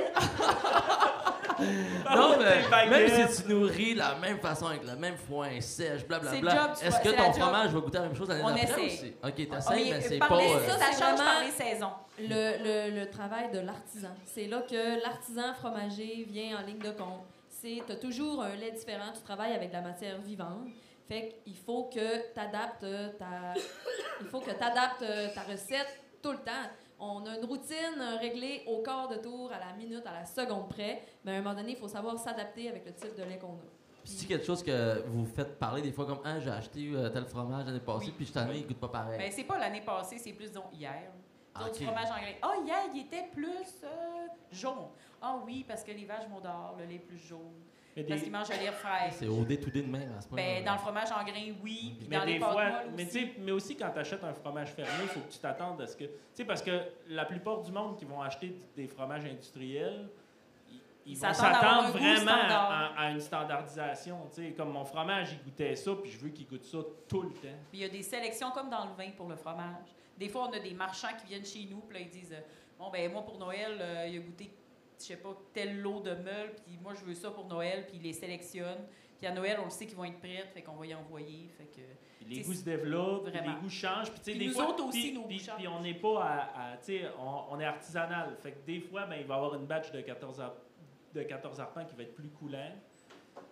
[2.17, 6.75] non, mais même si tu nourris la même façon, avec le même foin sèche, blablabla,
[6.83, 8.85] est-ce que ton fromage va goûter la même chose l'année On d'après essaie.
[8.87, 9.15] aussi?
[9.23, 10.29] OK, t'essayes, mais c'est pas...
[10.33, 11.93] euh, ça, ça change par les saisons.
[12.21, 14.09] Le, le, le travail de l'artisan.
[14.25, 17.25] C'est là que l'artisan fromager vient en ligne de compte.
[17.49, 20.69] C'est tu as toujours un lait différent, tu travailles avec de la matière vivante.
[21.09, 22.85] Fait qu'il faut que tu adaptes
[23.19, 23.55] ta
[24.21, 25.05] il faut que tu adaptes
[25.35, 26.69] ta recette tout le temps.
[27.01, 30.69] On a une routine réglée au quart de tour, à la minute, à la seconde
[30.69, 31.03] près.
[31.25, 33.53] Mais à un moment donné, il faut savoir s'adapter avec le type de lait qu'on
[33.55, 33.69] a.
[34.05, 37.27] C'est quelque chose que vous faites parler des fois comme ah j'ai acheté euh, tel
[37.27, 38.15] fromage l'année passée Oui.
[38.17, 39.19] puis cette année il goûte pas pareil.
[39.19, 41.13] Ben, c'est pas l'année passée, c'est plus, disons, hier.
[41.55, 41.85] Ah, D'autres ok.
[41.85, 42.39] fromages en grains.
[42.41, 44.89] Ah, hier, il était plus euh, jaune.
[45.21, 47.61] Ah oui, parce que les vaches vont dehors, le lait est plus jaune.
[47.99, 49.11] Mais parce des- qu'ils mangent à l'air frais.
[49.11, 50.37] C'est au dé tout dé de même à ce point.
[50.37, 51.95] Ben, dans le fromage en grains, oui.
[51.99, 53.05] Puis Mais dans les des pâtes fois, molles mais,
[53.53, 53.75] aussi.
[53.77, 56.05] mais quand tu achètes un fromage fermé, il faut que tu t'attendes à ce que.
[56.05, 60.09] Tu sais, parce que la plupart du monde qui vont acheter des fromages industriels,
[61.07, 64.19] ils, vont s'attendent s'attendre vraiment à, à une standardisation.
[64.35, 66.79] Tu sais, comme mon fromage, il goûtait ça, puis je veux qu'il goûte ça
[67.09, 67.57] tout le temps.
[67.71, 69.87] Puis il y a des sélections comme dans le vin pour le fromage.
[70.19, 72.41] Des fois, on a des marchands qui viennent chez nous, puis là, ils disent euh,
[72.79, 74.51] Bon, ben moi, pour Noël, euh, il a goûté,
[74.99, 77.97] je sais pas, tel lot de meules, puis moi, je veux ça pour Noël, puis
[77.99, 78.87] ils les sélectionnent.
[79.19, 81.49] Puis à Noël, on le sait qu'ils vont être prêts, fait qu'on va y envoyer.
[81.57, 81.81] Fait que.
[82.25, 84.13] Puis les goûts se développent, les goûts changent.
[84.13, 86.73] Puis, des nous fois, autres aussi, puis- nos puis- puis on n'est pas à.
[86.73, 88.37] à- tu sais, on, on est artisanal.
[88.41, 90.55] Fait que des fois, ben, il va y avoir une batch de 14, ar-
[91.15, 92.71] de 14 arpents qui va être plus coulant.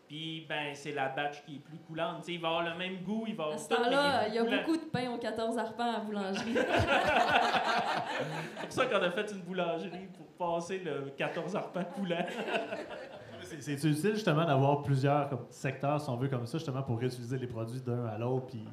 [0.09, 2.19] Puis, ben, c'est la batch qui est plus coulante.
[2.21, 3.85] Tu sais, il va avoir le même goût, il va À avoir ce tout, mais
[3.87, 4.57] temps-là, il y a coulant.
[4.59, 6.55] beaucoup de pain aux 14 arpents à la boulangerie.
[8.61, 12.25] C'est pour ça qu'on a fait une boulangerie pour passer le 14 arpents coulant.
[13.43, 17.39] C'est utile justement d'avoir plusieurs comme, secteurs, si on veut, comme ça, justement pour réutiliser
[17.39, 18.47] les produits d'un à l'autre.
[18.47, 18.65] Puis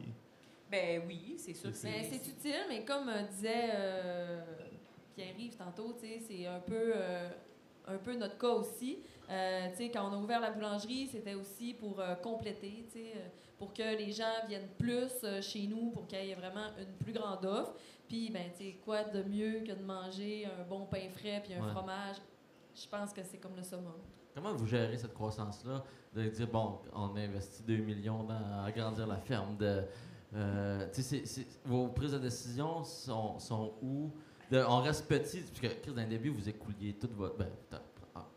[0.72, 4.42] Ben oui, c'est sûr que C'est- Mais c'est utile, mais comme euh, disait euh,
[5.16, 7.30] Pierre-Yves tantôt, tu sais, c'est un peu, euh,
[7.88, 9.00] un peu notre cas aussi.
[9.30, 13.28] Euh, quand on a ouvert la boulangerie, c'était aussi pour euh, compléter, euh,
[13.58, 16.94] pour que les gens viennent plus euh, chez nous, pour qu'il y ait vraiment une
[17.04, 17.74] plus grande offre.
[18.08, 18.52] Puis, ben,
[18.84, 21.72] quoi de mieux que de manger un bon pain frais puis un Ouais.
[21.72, 22.18] fromage?
[22.76, 23.94] Je pense que c'est comme le summum.
[24.36, 25.84] Comment vous gérez cette croissance-là?
[26.14, 29.56] De dire, bon, on a investi 2 millions dans agrandir la ferme.
[29.58, 29.84] De,
[31.66, 34.12] vos prises de décision sont, sont où?
[34.54, 37.36] De, on reste petit, parce que Chris, dans le début, vous écouliez tout votre.
[37.38, 37.84] Ben, peut-être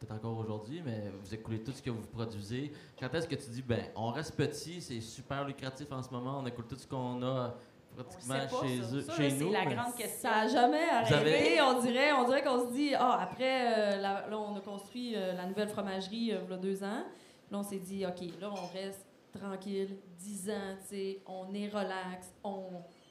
[0.00, 2.72] peut-être encore aujourd'hui, mais vous écoulez tout ce que vous produisez.
[2.98, 6.40] Quand est-ce que tu dis, ben, on reste petit, c'est super lucratif en ce moment,
[6.42, 7.54] on écoule tout ce qu'on a
[7.94, 8.94] pratiquement sait pas, chez, ça.
[8.96, 9.52] eux, Ça, chez nous?
[9.52, 10.30] C'est la grande question.
[10.30, 14.26] Ça n'a jamais avez- On dirait, on dirait qu'on se dit, ah, après, euh, la-
[14.26, 17.04] là, on a construit euh, la nouvelle fromagerie euh, il y a deux ans.
[17.50, 19.04] Là, on s'est dit, OK, là, on reste
[19.38, 22.68] tranquille, 10 ans, tu sais, on est relax, on,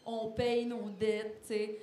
[0.07, 1.79] on paye nos dettes, tu sais.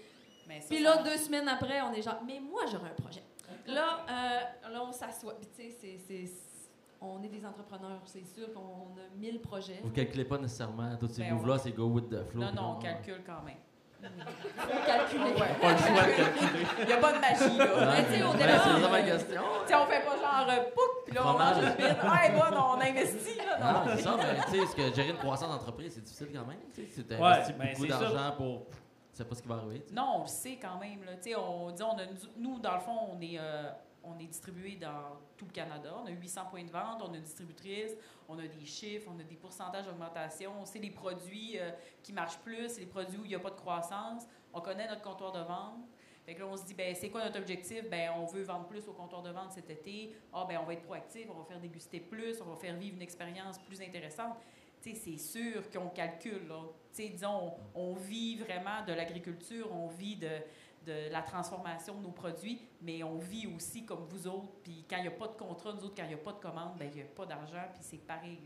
[0.49, 3.03] Mais ça, Puis ça- là, deux semaines après, on est genre, mais moi, j'aurais un
[3.03, 3.23] projet.
[3.67, 5.35] Là, euh, là on s'assoit.
[5.39, 6.69] Puis, tu sais, c'est- c'est-
[7.01, 9.81] on est des entrepreneurs, c'est sûr qu'on a 1000 projets.
[9.83, 12.41] Vous calculez pas nécessairement tous ces Ben, moves-là, c'est go with the flow.
[12.43, 13.57] Non, non, on calcule quand même.
[14.03, 15.33] faut calculer.
[15.61, 16.67] Pas le choix de calculer.
[16.81, 17.95] Il n'y a pas de magie, là.
[17.95, 19.43] Mais tu sais, au Ouais, départ, c'est ça ma euh, question.
[19.69, 21.97] Tu on fait pas genre euh, pouf, puis là, on mange une bite.
[22.03, 23.59] Ah, bon, on investit, là.
[23.61, 26.29] Non, Non, c'est ça, mais tu sais, parce que gérer une croissance d'entreprise, c'est difficile
[26.35, 26.59] quand même.
[26.75, 27.99] Tu sais, c'est Ouais, investi ben, beaucoup ça.
[28.01, 28.67] d'argent pour.
[29.13, 29.85] Tu sais pas ce qui va arriver.
[29.93, 31.01] Non, on le sait quand même.
[31.37, 32.07] On, on a,
[32.39, 33.71] nous, dans le fond, on est, euh,
[34.03, 35.95] on est distribué dans tout le Canada.
[36.03, 37.93] On a 800 points de vente, on a une distributrice,
[38.27, 40.53] on a des chiffres, on a des pourcentages d'augmentation.
[40.59, 41.71] On sait les produits euh,
[42.03, 44.23] qui marchent plus, les produits où il n'y a pas de croissance.
[44.55, 45.85] On connaît notre comptoir de vente.
[46.25, 47.91] Fait que là, on se dit, ben, c'est quoi notre objectif?
[47.91, 50.15] Ben, on veut vendre plus au comptoir de vente cet été.
[50.33, 52.97] Ah, ben, on va être proactif, on va faire déguster plus, on va faire vivre
[52.97, 54.37] une expérience plus intéressante.
[54.83, 56.53] C'est sûr qu'on calcule.
[56.93, 63.05] Disons, on, vit vraiment de l'agriculture, on vit de, la transformation de nos produits, mais
[63.05, 64.53] on vit aussi comme vous autres.
[64.65, 66.33] Puis quand il n'y a pas de contrat, nous autres, quand il n'y a pas
[66.33, 68.41] de commande, ben, il n'y a pas d'argent, puis c'est pareil.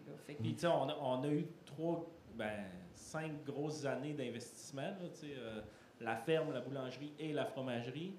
[1.01, 4.93] On, a- eu trois, ben, cinq grosses années d'investissement,
[5.25, 5.63] euh,
[6.01, 8.15] la ferme, la boulangerie et la fromagerie.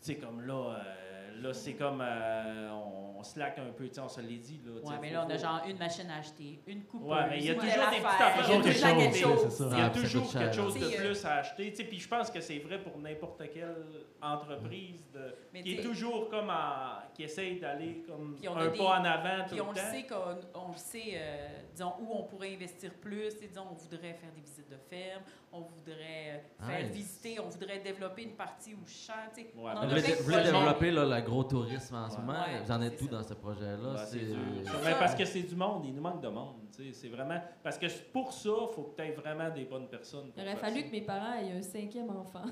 [0.00, 3.94] Tu sais, comme là, euh, là c'est comme, euh, on, on slack un peu, tu
[3.94, 4.72] sais, on se l'est dit, là.
[4.88, 7.08] Ouais, mais là, on a genre une machine à acheter, une coupeuse.
[7.08, 8.44] Ouais, mais il y a toujours des petites affaire, affaires.
[8.46, 9.68] il y a Toujours quelque chose.
[9.72, 11.70] Il y a puis toujours quelque chose de euh, plus à acheter.
[11.70, 13.74] Tu sais, Puis je pense que c'est vrai pour n'importe quelle
[14.20, 18.78] entreprise de, qui est toujours comme en- qui essaye d'aller comme Puis on un des-
[18.78, 19.90] pas en avant tout Puis le on le temps.
[19.90, 23.28] sait, qu'on, on le sait euh, disons, où on pourrait investir plus.
[23.34, 25.22] Tu sais, Disons, on voudrait faire des visites de ferme,
[25.52, 29.38] on voudrait faire visiter, on voudrait développer une partie où je chante.
[29.86, 32.32] Vous voulez, développer là, l'agro-tourisme en ce moment?
[32.32, 33.10] Ouais, vous en êtes tout ça.
[33.12, 34.94] dans ce projet-là?
[34.98, 36.54] Parce que c'est du monde, il nous manque de monde.
[36.76, 39.64] tu sais, C'est vraiment parce que pour ça, il faut que tu aies vraiment des
[39.64, 40.30] bonnes personnes.
[40.36, 40.86] Il aurait fallu ça.
[40.86, 42.44] que mes parents aient un cinquième enfant.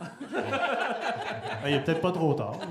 [1.63, 2.59] Ah, il est peut-être pas trop tard.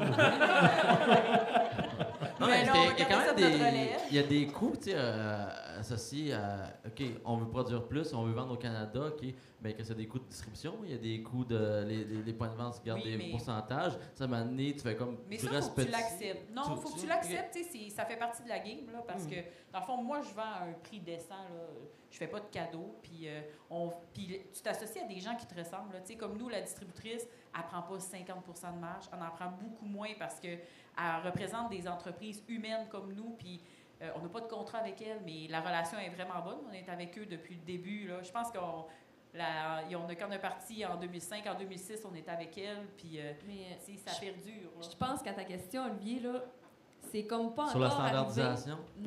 [2.40, 4.90] Non, Mais il y on a- quand même des, il y a des coûts tu
[4.94, 5.48] euh,
[5.80, 9.26] associés à OK, on veut produire plus, on veut vendre au Canada, OK,
[9.62, 12.24] mais que c'est des coûts de distribution, il y a des coûts de les, les-
[12.24, 13.94] les points de vente qui gardent Oui, des pourcentages.
[14.14, 16.50] Ça m'a amené, tu fais comme Mais tu ça, restes faut que tu l'acceptes.
[16.54, 17.58] Non, Tu- il faut que tu- tu l'acceptes.
[17.72, 19.30] tu Ça fait partie de la game, là, parce Mm.
[19.30, 19.36] que,
[19.72, 21.30] dans le fond, moi, je vends à un prix décent.
[21.36, 21.68] Là.
[22.10, 22.96] Je fais pas de cadeaux.
[23.02, 25.94] Puis, euh, on, puis tu t'associes à des gens qui te ressemblent.
[25.94, 26.00] là.
[26.06, 29.06] Tu Comme nous, la distributrice, elle prend pas 50% de marge.
[29.12, 30.40] Elle en prend beaucoup moins parce
[30.96, 33.32] qu'elle représente des entreprises humaines comme nous.
[33.38, 33.62] Puis,
[34.02, 36.60] euh, on n'a pas de contrat avec elle, mais la relation est vraiment bonne.
[36.70, 38.08] On est avec eux depuis le début.
[38.08, 38.22] Là.
[38.22, 38.86] Je pense qu'on
[39.34, 42.86] la, on a, quand on est parti en 2005, en 2006, on était avec elle.
[42.98, 44.72] Puis, euh, Mais sais, ça perdure.
[44.80, 44.88] là.
[44.90, 46.44] je pense qu'à ta question, Olivier, là,
[47.12, 48.78] c'est comme pas Sur la encore standardisation?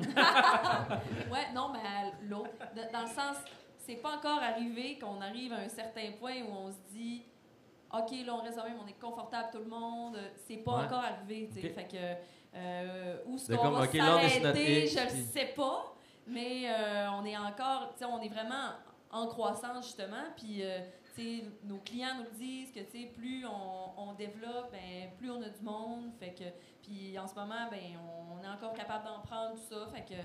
[1.31, 2.49] ouais, non, mais l'autre.
[2.93, 3.37] Dans le sens,
[3.77, 7.23] c'est pas encore arrivé qu'on arrive à un certain point où on se dit,
[7.93, 10.17] OK, là, on reste quand même, on est confortable, tout le monde.
[10.47, 10.85] C'est pas Ouais.
[10.85, 11.67] encore arrivé, tu sais.
[11.69, 11.75] Ok.
[11.75, 15.03] Fait que, euh, où est-ce qu'on va OK, là, on est sur notre s'arrêter, je
[15.17, 15.93] le sais pas.
[16.27, 18.71] Mais euh, on est encore, tu sais, on est vraiment
[19.11, 20.25] en croissance, justement.
[20.35, 20.79] Puis, euh,
[21.15, 25.09] tu sais, nos clients nous le disent que, tu sais, plus on, on développe, ben,
[25.17, 26.11] plus on a du monde.
[26.19, 26.43] Fait que,
[26.83, 27.79] puis en ce moment, ben,
[28.37, 29.87] on est encore capable d'en prendre, tout ça.
[29.93, 30.19] Fait que,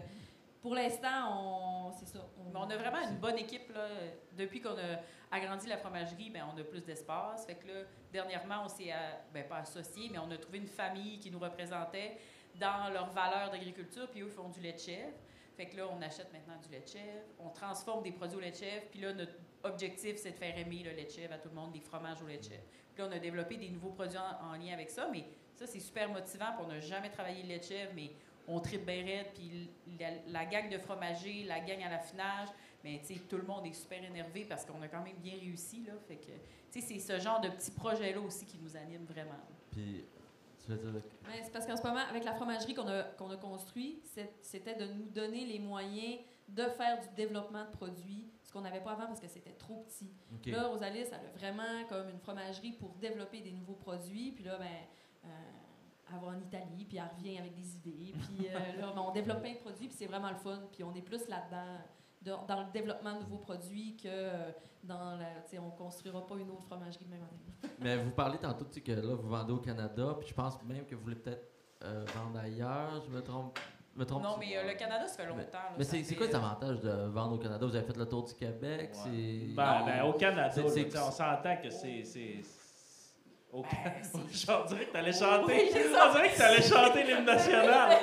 [0.63, 2.21] pour l'instant, on, c'est ça.
[2.55, 3.71] On a vraiment une bonne équipe.
[3.75, 3.89] Là.
[4.37, 5.01] Depuis qu'on a
[5.31, 7.45] agrandi la fromagerie, ben, on a plus d'espace.
[7.47, 7.75] Fait que là,
[8.13, 11.39] dernièrement, on s'est, à- ben, pas associé, mais on a trouvé une famille qui nous
[11.41, 12.17] représentait
[12.55, 15.13] dans leurs valeurs d'agriculture, puis eux font du lait de chèvre.
[15.57, 18.41] Fait que là, on achète maintenant du lait de chèvre, on transforme des produits au
[18.41, 19.33] lait de chèvre, puis là, notre
[19.65, 22.23] objectif, c'est de faire aimer le lait de chèvre à tout le monde, des fromages
[22.23, 22.63] au lait de chèvre.
[22.95, 25.67] Puis là, on a développé des nouveaux produits en, en lien avec ça, mais ça,
[25.67, 28.13] c'est super motivant, puis on n'a jamais travaillé le lait de chèvre, mais
[28.49, 32.49] on tripe bien raide, puis la, la gang de fromager, la gang à l'affinage,
[32.85, 35.35] mais tu sais, tout le monde est super énervé parce qu'on a quand même bien
[35.35, 35.93] réussi, là.
[36.09, 36.33] Fait que,
[36.73, 39.39] tu sais, c'est ce genre de petits projets-là aussi qui nous animent vraiment.
[39.71, 40.05] Puis,
[40.65, 41.03] tu veux dire,
[41.43, 44.01] c'est parce qu'en ce moment, avec la fromagerie qu'on a, qu'on a construit,
[44.41, 48.81] c'était de nous donner les moyens de faire du développement de produits, ce qu'on n'avait
[48.81, 50.11] pas avant parce que c'était trop petit.
[50.35, 50.47] OK.
[50.47, 54.33] Là, Rosalis, elle a vraiment comme une fromagerie pour développer des nouveaux produits.
[54.33, 54.67] Puis là, ben,
[55.25, 55.29] euh,
[56.11, 58.13] elle va en Italie, puis elle revient avec des idées.
[58.13, 60.61] Puis euh, là, ben, on développe plein de produits, puis c'est vraiment le fun.
[60.73, 61.79] Puis on est plus là-dedans,
[62.23, 64.51] de- dans le développement de nouveaux produits, que euh,
[64.85, 65.27] dans la.
[65.45, 67.73] Tu sais, on construira pas une autre fromagerie de même année.
[67.81, 70.63] Mais vous parlez tantôt tu sais, que là, vous vendez au Canada, puis je pense
[70.65, 71.47] même que vous voulez peut-être
[71.85, 73.03] euh, vendre ailleurs.
[73.05, 73.59] Je me trompe.
[73.97, 75.53] me trompe Non, mais euh, le Canada, ça fait longtemps.
[75.53, 77.67] là, Mais c'est quoi les avantages de vendre au Canada?
[77.67, 78.91] Vous avez fait le tour du Québec?
[78.93, 79.01] Ouais.
[79.05, 79.55] C'est...
[79.55, 79.87] Ben, Non.
[79.87, 82.05] ben, au Canada, on s'entend que c'est.
[83.53, 83.69] Au Ben,
[84.49, 85.53] On dirait que t'allais chanter.
[85.53, 87.99] Oui, on dirait que t'allais chanter l'hymne national.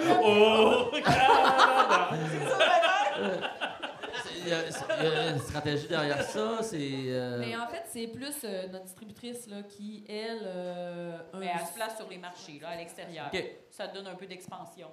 [1.04, 2.10] Canada.
[4.22, 6.78] C'est- Il y, a, il y a une stratégie derrière ça, c'est...
[6.80, 10.40] euh, Mais en fait, c'est plus euh, notre distributrice là, qui, elle.
[10.44, 13.26] euh, Mais elle se place sur les marchés, là, à l'extérieur.
[13.32, 13.44] OK.
[13.70, 14.88] Ça donne un peu d'expansion.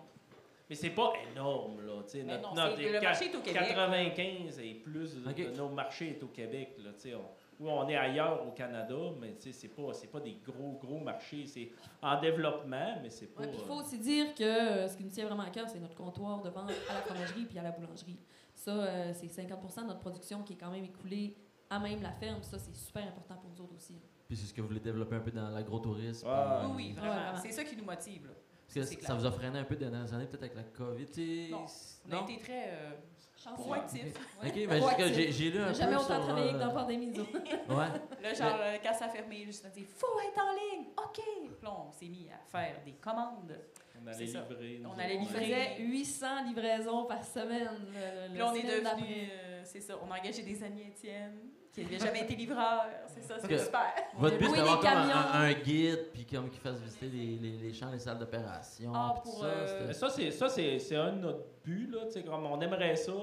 [0.69, 2.03] Mais c'est pas énorme, là.
[2.03, 3.63] tu sais, Mais Notre, non, notre- le marché est au Québec.
[3.69, 6.89] 95 et plus de, nos marchés est au Québec, là.
[6.93, 7.21] tu sais, On,
[7.59, 10.77] oui, on est ailleurs au Canada, mais tu sais, c'est pas, c'est pas des gros,
[10.79, 11.45] gros marchés.
[11.47, 13.43] C'est en développement, mais c'est pas.
[13.45, 15.79] Il euh, faut aussi dire que euh, ce qui nous tient vraiment à cœur, c'est
[15.79, 18.19] notre comptoir de vente à la fromagerie puis à la boulangerie.
[18.53, 21.35] Ça, euh, c'est 50 de notre production qui est quand même écoulée
[21.69, 22.43] à même la ferme.
[22.43, 23.99] Ça, c'est super important pour nous autres aussi.
[24.27, 26.27] Puis c'est ce que vous voulez développer un peu dans l'agrotourisme.
[26.27, 27.35] Puis- Oui, oui, vraiment.
[27.41, 28.27] C'est ça qui nous motive.
[28.27, 28.33] Là.
[28.73, 31.49] Parce que ça vous a freiné un peu des dernières années, peut-être avec la COVID.
[31.51, 31.65] Non.
[32.11, 32.91] On a été très euh,
[33.35, 33.63] Chanceux.
[33.63, 34.13] proactifs.
[34.43, 34.67] Ok, Ouais.
[34.67, 35.31] ben, Proactif.
[35.31, 37.23] j'ai- lu un peu jamais autant sur, travaillé que euh, dans la pandémie, nous.
[37.75, 37.87] Ouais.
[38.21, 40.87] Là, genre, euh, quand ça a fermé, juste on a dit faut être en ligne.
[40.97, 41.19] OK.
[41.59, 43.57] Puis on s'est mis à faire des commandes.
[43.99, 44.81] On allait livrer.
[44.85, 45.39] On allait On livrer.
[45.45, 47.69] faisait 800 livraisons par semaine.
[47.93, 51.39] le- Puis on est devenu, euh, c'est ça, on a engagé des amis Étienne,
[51.77, 52.85] qui n'avaient jamais été livreurs.
[53.07, 53.93] C'est ça, Que- c'est super.
[54.15, 57.73] Votre but, c'est d'avoir comme un, guide, puis comme qui fasse visiter les, les, les
[57.73, 58.91] champs, les salles d'opération.
[58.95, 61.99] Ah, pour, ça, euh, ça, c'est, ça c'est, c'est un de notre but, là.
[62.25, 63.13] Comme on aimerait ça.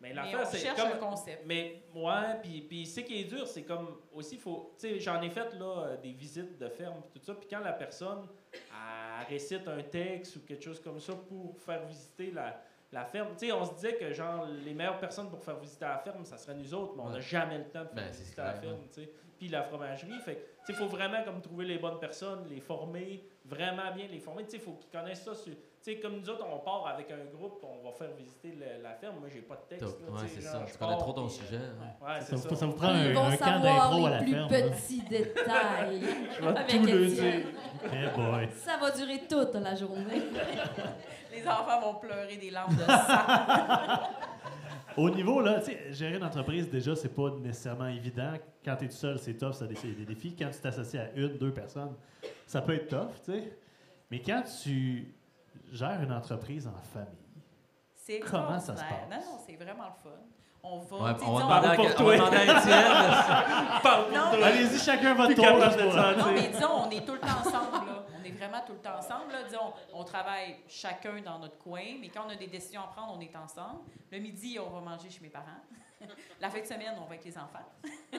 [0.00, 0.92] Mais l'affaire, on c'est cherche comme.
[0.92, 1.44] un concept.
[1.46, 5.20] Mais ouais, puis, puis ce qui est dur, c'est comme aussi, faut, tu sais, j'en
[5.22, 9.26] ai fait là, euh, des visites de ferme, tout ça, puis quand la personne elle
[9.28, 12.60] récite un texte ou quelque chose comme ça pour faire visiter la,
[12.94, 15.84] la ferme, tu sais, on se disait que genre les meilleures personnes pour faire visiter
[15.84, 17.20] la ferme, ça serait nous autres, mais on n'a Ouais.
[17.22, 19.10] jamais le temps de faire Ben, visiter la ferme, tu sais.
[19.36, 22.46] Puis la fromagerie, fait que, tu sais, il faut vraiment comme trouver les bonnes personnes,
[22.48, 25.34] les former, vraiment bien les former, tu sais, il faut qu'ils connaissent ça.
[25.34, 25.52] sur-
[25.84, 28.82] Tu sais, comme nous autres, on part avec un groupe, on va faire visiter le-
[28.82, 29.16] la ferme.
[29.20, 29.82] Moi, j'ai pas de texte.
[30.00, 30.64] Là, Ouais, c'est genre, ça.
[30.66, 31.56] je Tu connais trop ton sujet.
[31.56, 32.06] euh, hein.
[32.06, 32.56] Ouais, Ça, ça.
[32.56, 34.48] ça vous prend un, un camp savoir d'impro à les la plus ferme.
[34.72, 36.00] petits détails.
[36.00, 37.40] Je vais avec tout le Étienne.
[37.42, 37.46] dire.
[37.92, 38.48] Eh boy.
[38.54, 40.22] Ça va durer toute la journée.
[41.34, 43.98] Les enfants vont pleurer des larmes de sang.
[44.96, 48.34] Au niveau, là, tu sais, gérer une entreprise, déjà, c'est pas nécessairement évident.
[48.64, 50.36] Quand tu es tout seul, c'est tough, ça décide des défis.
[50.38, 51.96] Quand tu t'associes à une, deux personnes,
[52.46, 53.58] ça peut être tough, tu sais.
[54.10, 55.12] Mais quand tu
[55.72, 57.24] gères une entreprise en famille,
[58.30, 59.08] Comment ça se passe?
[59.10, 60.10] Non, non, c'est vraiment le fun.
[60.66, 60.96] On va.
[60.96, 62.16] Ouais, on, va disons- demander à, pour on va toi.
[62.16, 64.42] demander à Étienne.
[64.44, 65.44] Allez-y, chacun votre tour.
[65.44, 68.04] Non, mais disons, on est tout le temps ensemble, là.
[68.18, 69.42] On est vraiment tout le temps ensemble, là.
[69.46, 73.14] Disons, on travaille chacun dans notre coin, mais quand on a des décisions à prendre,
[73.16, 73.80] on est ensemble.
[74.10, 75.44] Le midi, on va manger chez mes parents.
[76.40, 77.64] La fin de semaine, on va avec les enfants.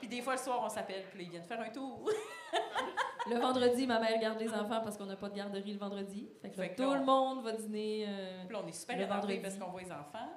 [0.00, 2.00] puis des fois, le soir, on s'appelle, puis ils viennent faire un tour.
[3.30, 6.28] Le vendredi, ma mère garde les enfants parce qu'on n'a pas de garderie le vendredi.
[6.42, 8.04] Fait que là, Fait que tout là, le monde va dîner.
[8.06, 9.38] euh, Puis là, on est super vendredi.
[9.38, 10.28] parce qu'on voit les enfants.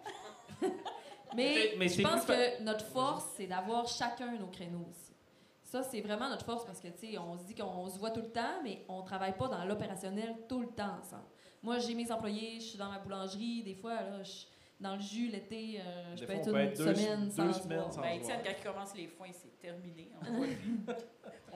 [1.36, 5.14] Mais, Mais je pense que notre force, c'est d'avoir chacun nos créneaux aussi.
[5.64, 8.12] Ça, c'est vraiment notre force parce que, tu sais, on se dit qu'on se voit
[8.12, 11.26] tout le temps, mais on travaille pas dans l'opérationnel tout le temps ensemble.
[11.62, 14.32] Moi, j'ai mes employés, je suis dans ma boulangerie, des fois, là, je
[14.80, 17.80] dans le jus l'été, euh, je peux être une deux- semaine deux sans se semaines
[17.80, 17.92] voir.
[17.94, 20.12] sans- Ben, Étienne, quand il commence les foins, c'est terminé.
[20.22, 20.96] On, voit plus.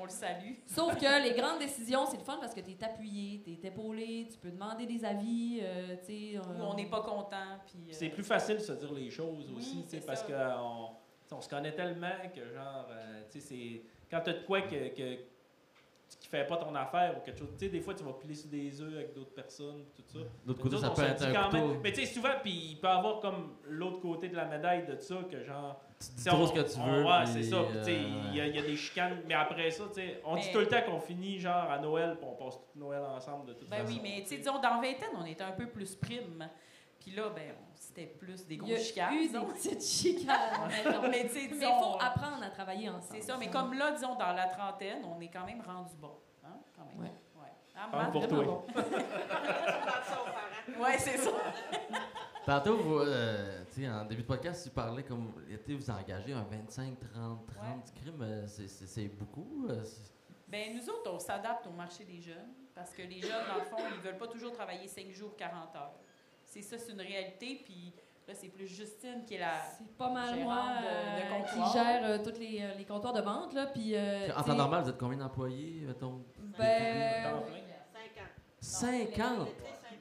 [0.02, 0.54] On le salue.
[0.66, 3.68] Sauf que les grandes décisions, c'est le fun parce que tu es appuyé, tu es
[3.68, 6.38] épaulé, tu peux demander des avis, euh, tu sais.
[6.38, 7.60] euh, Ou on n'est pas content.
[7.68, 10.24] Puis, euh, C'est plus facile de se dire les choses Oui, aussi, tu c'est parce
[10.24, 10.90] qu'on
[11.34, 13.82] on se connaît tellement que, genre, euh, tu sais, c'est.
[14.10, 15.16] Quand t'as de quoi que, que,
[16.20, 18.36] qui fait pas ton affaire ou quelque chose, tu sais, des fois, tu vas piler
[18.36, 20.20] sur des œufs avec d'autres personnes, tout ça.
[20.20, 21.80] D'autre Nous côté, autres, ça peut être un.
[21.84, 24.86] Mais tu sais, souvent, puis il peut y avoir comme l'autre côté de la médaille
[24.86, 25.80] de ça, que genre.
[26.24, 27.04] Tu trop on- ce que tu on- veux.
[27.04, 27.58] Ouais, c'est ça.
[27.64, 29.84] Puis, tu sais, euh, Il y, a- il y a des chicanes, mais après ça,
[29.88, 32.56] tu sais, on dit tout le temps qu'on finit genre à Noël, puis on passe
[32.56, 33.94] tout Noël ensemble de toute Ben façon.
[33.94, 36.48] oui, mais tu sais, disons, dans vingtaine, on était un peu plus prime.
[37.00, 39.14] Puis là, ben, on- c'était plus des Il gros y a chicanes.
[39.16, 40.62] eu des petites chicanes.
[41.12, 43.06] Mais tu sais, Mais il faut apprendre à travailler ensemble.
[43.12, 46.12] C'est ça, mais comme là, disons, dans la trentaine, on est quand même rendu bon.
[46.46, 47.00] Hein, quand même.
[47.00, 47.12] Ouais.
[47.42, 47.52] Ouais.
[47.92, 48.12] Parle Matt?
[48.12, 48.44] pour toi.
[48.44, 48.64] bon.
[50.80, 51.32] Ouais, c'est ça.
[52.46, 56.34] Tantôt, vous, euh, tu sais, en début de podcast, tu parlais comme l'été, vous engagez
[56.34, 58.22] un 25, 30, 30 crimes.
[58.22, 59.68] euh, c'est- beaucoup.
[59.70, 60.12] euh, c'est-
[60.48, 63.66] Ben nous autres, on s'adapte au marché des jeunes parce que les jeunes, dans le
[63.70, 65.94] fond, ils veulent pas toujours travailler 5 jours, 40 heures.
[66.44, 67.62] C'est ça, c'est une réalité.
[67.64, 67.94] Puis
[68.28, 69.54] là, c'est plus Justine qui est la.
[69.78, 73.22] C'est pas mal moi de- de euh, qui gère euh, tous les, les comptoirs de
[73.22, 73.54] vente.
[73.54, 76.26] Là, puis, euh, En temps normal, vous êtes combien d'employés, mettons?
[76.58, 77.62] Ben, Temps plein.
[78.60, 79.48] 50!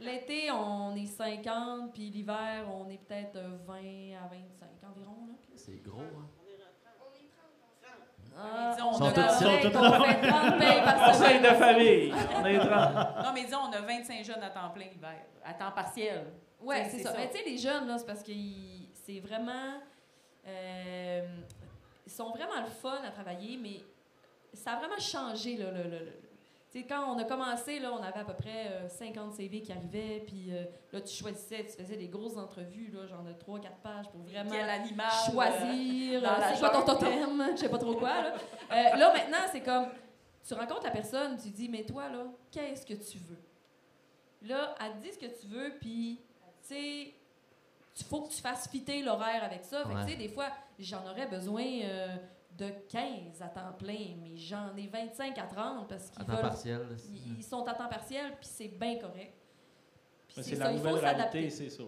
[0.00, 3.74] L'été, on est 50, puis l'hiver, on est peut-être euh, 20
[4.24, 5.26] à 25 environ.
[5.28, 5.34] Là.
[5.56, 6.28] C'est gros, hein?
[8.42, 11.42] Ah, on on a a la tous- règle sont qu'on fait 30 payes par semaine.
[11.42, 13.24] de famille, on est 30.
[13.24, 16.26] Non, mais disons, on a 25 jeunes à temps plein l'hiver, à temps partiel.
[16.60, 17.10] Ouais, C'est- ça.
[17.12, 17.18] ça.
[17.18, 19.74] Mais tu sais, les jeunes, là, c'est parce que ils- c'est vraiment.
[20.46, 21.26] euh,
[22.06, 23.82] ils sont vraiment le fun à travailler, mais
[24.54, 25.82] ça a vraiment changé, là, le.
[25.82, 26.29] le- le-
[26.70, 29.60] tu sais, quand on a commencé, là, on avait à peu près euh, 50 CV
[29.60, 33.32] qui arrivaient, puis euh, là, tu choisissais, tu faisais des grosses entrevues, là, genre de
[33.32, 35.10] 3-4 pages pour vraiment Quel animal.
[35.30, 38.22] choisir, euh, c'est quoi ton totem, je sais pas trop quoi.
[38.22, 38.34] Là,
[38.70, 39.86] Euh, là maintenant, c'est comme,
[40.46, 43.42] tu rencontres la personne, tu dis, mais toi, là, qu'est-ce que tu veux?
[44.48, 46.20] Là, elle te dit ce que tu veux, puis,
[46.62, 47.14] tu sais,
[47.98, 49.82] il faut que tu fasses fitter l'horaire avec ça.
[49.84, 50.04] Fait que, Ouais.
[50.06, 50.46] tu sais, des fois,
[50.78, 52.16] j'en aurais besoin euh,
[52.56, 56.42] de 15 à temps plein, mais j'en ai 25 à 30 parce qu'ils temps veulent...
[56.42, 56.80] partiel.
[57.08, 59.34] Ils, ils sont à temps partiel, puis c'est bien correct.
[60.28, 61.82] C'est ça, la il faut nouvelle réalité, c'est ça.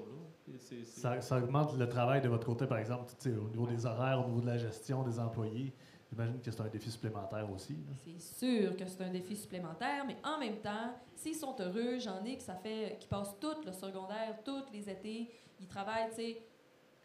[0.84, 4.28] Ça, ça augmente le travail de votre côté, par exemple, au niveau des horaires, au
[4.28, 5.72] niveau de la gestion des employés.
[6.10, 7.76] J'imagine que c'est un défi supplémentaire aussi.
[8.04, 12.22] C'est sûr que c'est un défi supplémentaire, mais en même temps, s'ils sont heureux, j'en
[12.24, 16.16] ai que ça fait, qui passent tout le secondaire, tous les étés, ils travaillent, tu
[16.16, 16.42] sais,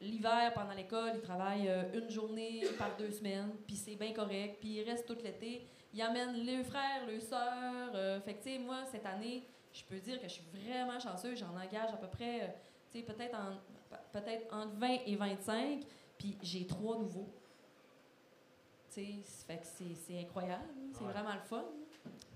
[0.01, 4.57] l'hiver pendant l'école, ils travaillent euh, une journée par deux semaines, puis c'est bien correct,
[4.59, 8.49] puis ils restent tout l'été, ils amènent leurs frères, leurs sœurs, euh, fait que tu
[8.51, 9.43] sais, moi cette année,
[9.73, 12.47] je peux dire que je suis vraiment chanceuse, j'en engage à peu près, euh,
[12.91, 13.57] tu sais, peut-être en,
[14.13, 15.81] peut-être entre 20 et 25,
[16.17, 17.27] puis j'ai trois nouveaux.
[18.93, 21.11] Tu sais, fait que c'est- c'est incroyable, c'est Ouais.
[21.11, 21.65] vraiment le fun.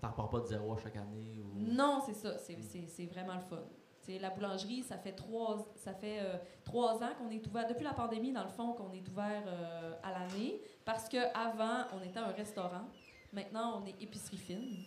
[0.02, 1.40] T'en repars pas de zéro à chaque année?
[1.44, 1.60] Ou...
[1.60, 2.38] Non, c'est ça.
[2.38, 3.64] C'est, c'est- c'est vraiment le fun.
[4.02, 7.84] C'est la boulangerie, ça fait trois, ça fait, euh, trois ans qu'on est ouvert, depuis
[7.84, 10.60] la pandémie, dans le fond, qu'on est ouvert euh, à l'année.
[10.84, 12.88] Parce qu'avant, on était un restaurant.
[13.32, 14.78] Maintenant, on est épicerie fine.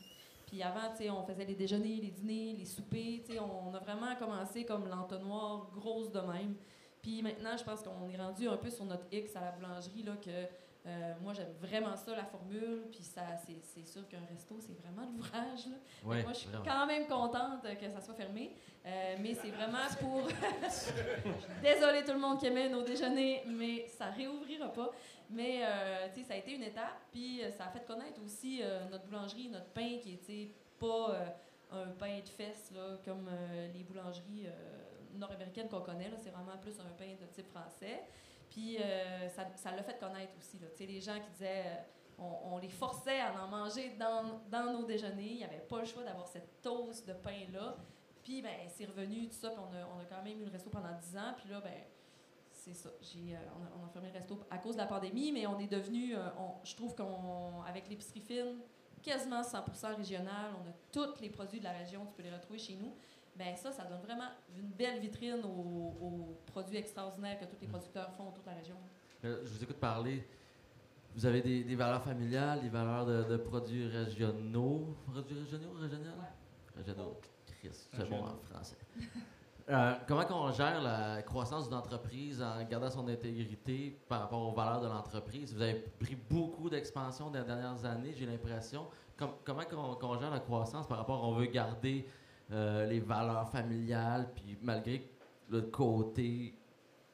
[0.47, 3.23] Puis avant, on faisait les déjeuners, les dîners, les soupers.
[3.25, 6.57] sais, On a vraiment commencé comme l'entonnoir grosse de même.
[7.01, 10.03] Puis maintenant, je pense qu'on est rendu un peu sur notre X à la boulangerie,
[10.03, 10.49] là, que
[10.87, 12.85] euh, moi, j'aime vraiment ça, la formule.
[12.91, 15.67] Puis ça, c'est, c'est sûr qu'un resto, c'est vraiment l'ouvrage.
[16.05, 18.55] Ouais, moi, je suis quand même contente que ça soit fermé.
[18.85, 20.29] Euh, mais c'est vraiment pour.
[21.63, 24.91] Désolée tout le monde qui aimait nos déjeuners, mais ça réouvrira pas.
[25.31, 27.01] Mais euh, tu sais, ça a été une étape.
[27.11, 28.61] Puis ça a fait connaître aussi
[28.91, 31.35] notre boulangerie, notre pain qui était pas
[31.73, 33.31] un pain de fesses là, comme
[33.73, 34.47] les boulangeries
[35.15, 36.11] nord-américaines qu'on connaît.
[36.19, 38.03] C'est vraiment plus un pain de type français.
[38.55, 40.61] Puis euh, ça l'a fait connaître aussi.
[40.61, 40.69] Là.
[40.79, 41.65] Les gens qui disaient.
[41.67, 41.83] euh,
[42.19, 45.33] on, les forçait à en manger dans, dans nos déjeuners.
[45.33, 47.77] Il n'y avait pas le choix d'avoir cette toast de pain-là.
[48.23, 49.51] Puis, ben, c'est revenu, tout ça.
[49.51, 51.35] Puis, on a, on a quand même eu le resto pendant 10 ans.
[51.37, 51.73] Puis là, ben,
[52.53, 52.91] c'est ça.
[52.91, 55.59] Euh, on, a, on a fermé le resto à cause de la pandémie, mais on
[55.59, 56.21] est devenu, euh,
[56.63, 58.61] je trouve qu'on, avec l'épicerie fine,
[59.03, 60.53] quasiment 100% régional.
[60.65, 62.07] On a tous les produits de la région.
[62.07, 62.95] Tu peux les retrouver chez nous.
[63.37, 67.67] Ben ça, ça donne vraiment une belle vitrine aux, aux produits extraordinaires que tous les
[67.67, 68.77] producteurs font toute la région.
[69.25, 70.27] Euh, Je vous écoute parler.
[71.17, 74.97] Vous avez des, des valeurs familiales, des valeurs de, de produits régionaux.
[75.11, 76.11] Produits régionaux, régionaux?
[76.77, 77.17] Régionaux.
[77.61, 78.77] Chris, c'est bon en français.
[79.71, 84.53] Euh, comment on gère la croissance d'une entreprise en gardant son intégrité par rapport aux
[84.53, 85.55] valeurs de l'entreprise?
[85.55, 88.87] Vous avez pris beaucoup d'expansion dans les dernières années, j'ai l'impression.
[89.19, 92.07] Com- comment qu'on qu'on gère la croissance par rapport à on veut garder
[92.53, 95.09] euh, les valeurs familiales, puis malgré que
[95.51, 96.55] le côté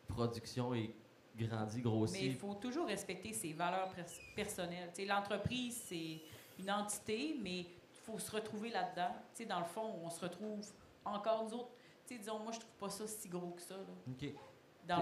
[0.09, 0.91] production est
[1.37, 4.05] grandi, Mais il faut toujours respecter ses valeurs pers-
[4.35, 4.91] personnelles.
[5.07, 6.21] L'entreprise, c'est
[6.59, 7.67] une entité, mais il
[8.05, 9.15] faut se retrouver là-dedans.
[9.49, 10.61] Dans le fond, on se retrouve
[11.05, 11.71] encore nous autres.
[12.07, 13.77] Tu sais, disons, moi, je trouve pas ça si gros que ça.
[13.77, 13.83] là.
[14.09, 14.35] OK.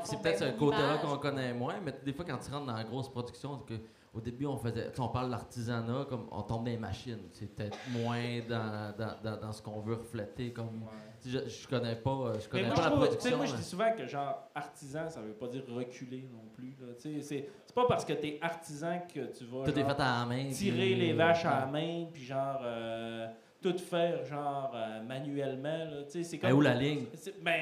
[0.04, 2.76] C'est peut-être ben, ce côté-là qu'on connaît moins, mais des fois, quand tu rentres dans
[2.76, 3.74] la grosse production, que,
[4.14, 7.18] au début, on faisait, on parle de l'artisanat, comme on tombe dans les machines.
[7.32, 10.52] C'est peut-être moins dans, dans, dans, dans ce qu'on veut refléter.
[10.52, 10.84] Comme,
[11.24, 13.36] je, je connais pas, euh, je connais moi, pas je la trouve- production.
[13.36, 16.74] moi, je dis souvent que genre artisan, ça veut pas dire reculer non plus.
[17.22, 20.18] C'est pas parce que tu es artisan que tu vas Tout est genre, fait à
[20.20, 20.48] la main.
[20.50, 23.26] tirer puis- les vaches à la main, puis genre euh,
[23.60, 25.84] tout faire genre euh, manuellement.
[25.84, 26.02] là.
[26.08, 27.06] C'est Ben, comme où la ligne?
[27.42, 27.60] Ben,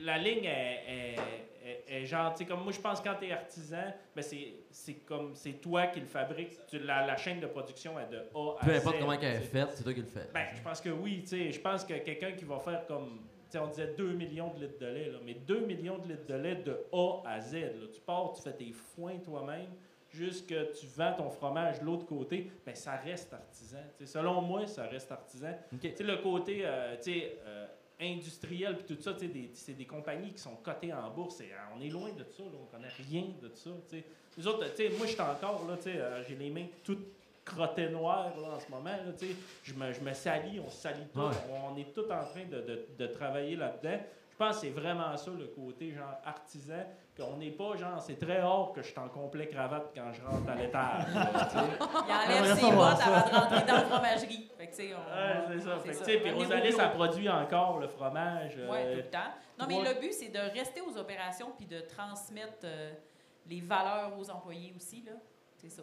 [0.00, 1.51] la ligne est, est-
[1.92, 4.54] est genre, tu sais, comme moi, je pense que quand tu es artisan, ben c'est,
[4.70, 6.52] c'est comme, c'est toi qui le fabrique.
[6.66, 8.76] Tu- la, la chaîne de production est de A à Peu Z.
[8.78, 10.28] importe comment elle est faite, c'est toi qui le fais.
[10.32, 11.52] Ben, je pense que oui, tu sais.
[11.52, 13.20] Je pense que quelqu'un qui va faire comme,
[13.50, 16.08] tu sais, on disait 2 millions de litres de lait, là, mais 2 millions de
[16.08, 17.54] litres de lait de A à Z.
[17.54, 17.86] là.
[17.92, 19.66] Tu pars, tu fais tes foins toi-même,
[20.10, 23.78] jusque tu vends ton fromage de l'autre côté, ben ça reste artisan.
[23.98, 25.52] Tu sais, selon moi, ça reste artisan.
[25.72, 25.80] OK.
[25.80, 27.66] Tu sais, le côté euh, tu sais, euh,
[28.02, 29.14] industriel puis tout ça,
[29.54, 31.40] c'est des compagnies qui sont cotées en bourse.
[31.40, 33.70] Et, euh, on est loin de ça, là, on connaît rien de ça.
[33.88, 34.04] tu sais.
[34.38, 34.58] Nous autres,
[34.98, 37.06] moi, je suis encore, là, euh, j'ai les mains toutes
[37.44, 38.96] crottées noires là, en ce moment.
[39.64, 41.02] Je, me, je me salis, on se salit.
[41.14, 41.22] Ouais.
[41.50, 44.00] On, on est tout en train de, de- de travailler là-dedans.
[44.30, 46.84] Je pense que c'est vraiment ça, le côté genre artisan,
[47.16, 50.22] qu'on n'est pas genre, c'est très rare que je suis en complet cravate quand je
[50.22, 51.04] rentre à l'étage.
[51.14, 51.18] Il
[51.90, 53.06] On enlève ses savoir bottes ça.
[53.16, 54.50] avant de rentrer dans la fromagerie.
[54.56, 56.04] Fait que, tu sais, on- Ouais, c'est ça.
[56.04, 58.54] Fait puis Rosalie, ça produit encore le fromage.
[58.58, 59.18] euh, Oui, tout le temps.
[59.58, 62.92] Non, mais le but, c'est de rester aux opérations puis de transmettre euh,
[63.46, 65.02] les valeurs aux employés aussi.
[65.06, 65.12] là.
[65.56, 65.82] C'est ça.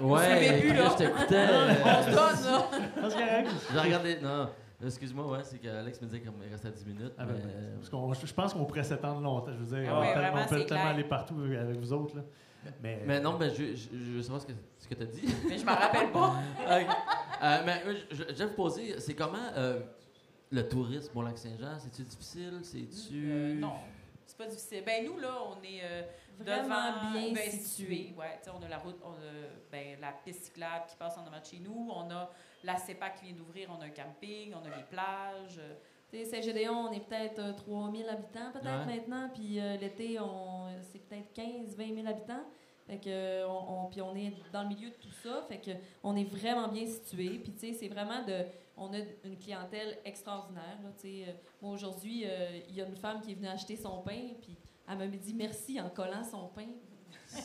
[0.00, 1.46] Ouais, savez plus, là, je t'écoutais.
[1.84, 3.08] On se donne, là.
[3.10, 3.50] Correct.
[3.72, 4.20] J'ai regardé.
[4.20, 4.48] Non,
[4.84, 7.12] excuse-moi, ouais, c'est qu'Alex me disait qu'il me restait 10 minutes.
[7.18, 9.52] Ah, ben, mais, ben, euh, parce qu'on- je pense qu'on pourrait s'étendre longtemps.
[9.52, 10.86] Je veux dire, Ah on ouais, peut, vraiment, on peut tellement clair.
[10.86, 12.16] aller partout avec vous autres.
[12.16, 12.22] Là.
[12.82, 15.06] Mais, mais non, ben, je, je, je veux savoir ce que, ce que tu as
[15.06, 15.22] dit.
[15.48, 16.34] Mais je m'en rappelle pas.
[16.66, 16.86] Ok.
[17.42, 19.80] Euh, mais euh, je, je vais vous poser, c'est comment euh,
[20.50, 21.78] le tourisme au Lac-Saint-Jean?
[21.78, 22.60] C'est-tu difficile?
[22.62, 23.30] C'est-tu.
[23.30, 23.74] Euh, non,
[24.24, 24.82] c'est pas difficile.
[24.86, 26.02] Ben nous, là, on est euh,
[26.40, 28.14] Vraiment devant, bien ben, situé.
[28.18, 31.16] Ouais, tu sais, on a la route, on a ben, la piste cyclable qui passe
[31.18, 31.88] en avant de chez nous.
[31.94, 32.30] On a
[32.66, 33.68] la CEPAC qui vient d'ouvrir.
[33.76, 35.60] On a un camping, on a les plages.
[36.10, 38.96] Tu sais, Saint-Gédéon, on est peut-être euh, 3000 habitants peut-être Ouais.
[38.96, 42.44] maintenant, puis euh, l'été, on, c'est peut-être 15-20 000 habitants.
[42.86, 45.58] Fait que, euh, on, on- puis on est dans le milieu de tout ça, fait
[45.60, 45.72] que
[46.04, 47.38] on est vraiment bien situé.
[47.40, 48.44] Puis tu sais, c'est vraiment de,
[48.76, 50.78] on a une clientèle extraordinaire.
[50.84, 51.24] Là, tu sais.
[51.28, 54.28] Euh, moi aujourd'hui, euh, il y a une femme qui est venue acheter son pain,
[54.40, 54.56] puis
[54.88, 56.68] elle m'a dit merci en collant son pain.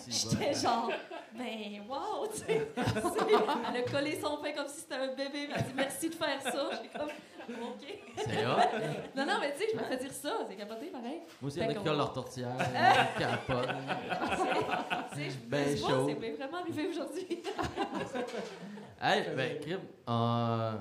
[0.07, 0.91] J'étais genre,
[1.33, 2.67] ben wow, tu sais.
[2.75, 5.43] Elle a collé son pain comme si c'était un bébé.
[5.43, 6.69] Elle m'a dit merci de faire ça.
[6.81, 7.07] J'ai comme,
[7.63, 7.87] ok.
[8.17, 8.43] C'est.
[9.15, 10.29] Non, non, mais tu sais, je me fais dire ça.
[10.47, 11.21] C'est capoté pareil.
[11.41, 13.75] Moi aussi, il y en a Fait qui qu'on- collent leur tourtière, ils capotent.
[15.13, 16.07] Tu sais, je Ben me dis pas, chaud.
[16.09, 17.43] c'est vraiment arrivé aujourd'hui.
[19.01, 19.79] Hey, ben, Crib,
[20.09, 20.71] euh,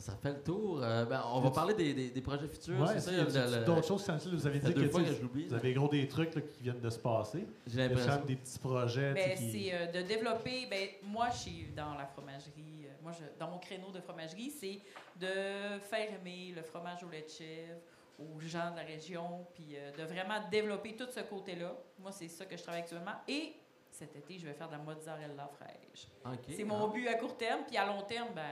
[0.00, 0.80] ça, fait le tour.
[0.82, 2.80] Euh, ben, on va parler des, des, des projets futurs.
[2.80, 5.88] ouais, c'est ça, d'autres choses, vous avez dit que, fois que je vous avez gros
[5.88, 7.46] des trucs là, qui viennent de se passer.
[7.66, 8.24] J'ai l'impression.
[8.26, 9.12] des petits projets.
[9.14, 10.66] Ben, qui- c'est euh, de développer.
[10.70, 12.86] Ben, moi, je suis dans la fromagerie.
[12.86, 14.80] euh, moi, je- dans mon créneau de fromagerie, c'est
[15.18, 17.78] de faire aimer le fromage au lait de chèvre
[18.18, 21.72] aux gens de la région, puis euh, de vraiment développer tout ce côté-là.
[21.98, 23.14] Moi, c'est ça que je travaille actuellement.
[23.26, 23.54] Et
[23.90, 26.06] cet été, je vais faire de la mozzarella fraîche.
[26.48, 28.42] C'est mon but à court terme, puis à long terme, ben,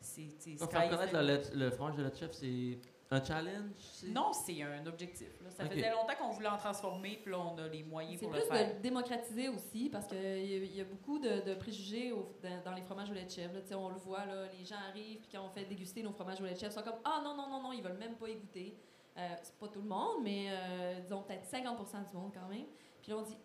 [0.00, 0.28] c'est.
[0.38, 1.28] c'est sky faire connaître le, limit.
[1.28, 2.78] lait- le fromage de lait de chef, c'est
[3.10, 3.70] un challenge?
[3.78, 5.28] c'est- Non, c'est un objectif.
[5.42, 5.50] là.
[5.50, 5.72] Ça Ok.
[5.72, 8.40] faisait longtemps qu'on voulait en transformer, puis là, on a les moyens C'est pour plus
[8.42, 8.68] le faire.
[8.68, 12.34] de le démocratiser aussi, parce qu'il y, a- y a beaucoup de, de préjugés au-
[12.42, 13.54] dans, dans les fromages au lait de chèvre.
[13.54, 13.78] là.
[13.78, 16.44] On le voit, là, les gens arrivent, puis quand on fait déguster nos fromages au
[16.44, 18.28] lait de chèvre, ils sont comme Ah non, non, non, non, ils veulent même pas
[18.28, 18.76] y goûter.
[19.16, 21.76] Euh, c'est pas tout le monde, mais euh, disons peut-être 50
[22.10, 22.66] du monde quand même.
[23.02, 23.36] Puis là, on dit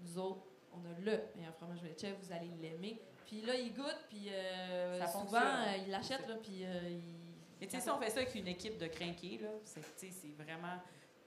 [0.00, 3.00] Nous autres, on a le meilleur fromage au lait de chèvre, vous allez l'aimer.
[3.26, 7.02] Puis là, ils goûtent, puis euh, Ça souvent, euh, ils l'achètent, là, puis euh, ils.
[7.60, 9.80] Mais tu sais, si on fait ça avec une équipe de crinqués, là, c'est
[10.36, 10.78] vraiment.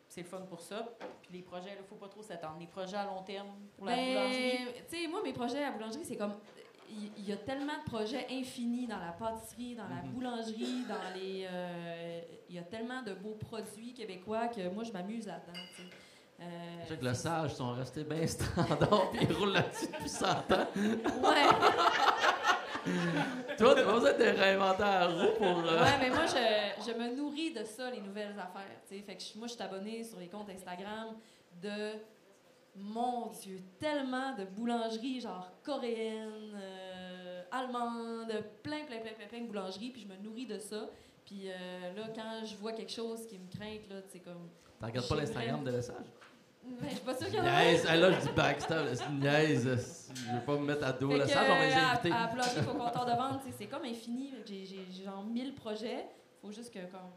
[0.08, 0.88] C'est le fun pour ça.
[1.24, 2.58] Puis les projets, il ne faut pas trop s'attendre.
[2.60, 4.66] Les projets à long terme pour la boulangerie?
[4.66, 6.34] Ben, tu sais, moi, mes projets à la boulangerie, c'est comme.
[6.89, 10.12] Il il y, a tellement de projets infinis dans la pâtisserie, dans la Mhm.
[10.12, 11.48] boulangerie, dans les.
[11.50, 15.60] euh, Il y a tellement de beaux produits québécois que moi, je m'amuse là-dedans.
[16.42, 20.68] Euh, que le sage sont restés bien standards puis ils roulent là-dessus depuis 100 ans.
[21.24, 21.46] Ouais.
[23.58, 25.48] Toi, t'as besoin de te réinventer à roue pour.
[25.48, 28.68] euh, Ouais, mais moi, je, je me nourris de ça, les nouvelles affaires.
[28.88, 31.16] Fait que je- moi, je suis abonnée sur les comptes Instagram
[31.62, 31.94] de,
[32.76, 38.32] mon Dieu, tellement de boulangeries, genre coréennes, euh, allemandes,
[38.62, 39.92] plein, plein, plein, plein, plein de boulangeries.
[39.92, 40.90] Puis je me nourris de ça.
[41.26, 44.50] Puis euh, là, quand je vois quelque chose qui me craint, là, c'est comme.
[44.80, 46.06] T'en regardes pas l'Instagram de message?
[46.68, 47.61] Ben, je suis pas sûre qu'il y en a.
[47.63, 47.86] Niaise.
[47.86, 48.86] Là, je dis backstab.
[48.93, 50.11] C'est une niaise.
[50.13, 51.09] Je vais pas me mettre à dos.
[51.11, 52.11] Fait Là, ça, on va les euh, inviter.
[52.11, 54.34] à, à plugger au comptoir de vente, c'est comme infini.
[54.45, 54.66] J'ai,
[55.03, 56.05] genre 1000 projets.
[56.41, 57.11] Faut juste que comme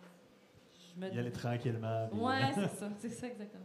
[0.97, 2.09] je me Y aller tranquillement.
[2.11, 3.65] puis- Ouais, c'est ça, c'est ça exactement.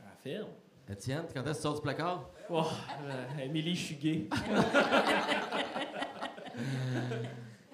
[0.00, 0.48] À la ferme.
[0.88, 2.30] Étienne, quand est-ce que tu sors du placard?
[2.48, 2.62] Oh,
[3.02, 4.28] euh, Émilie, je suis gay.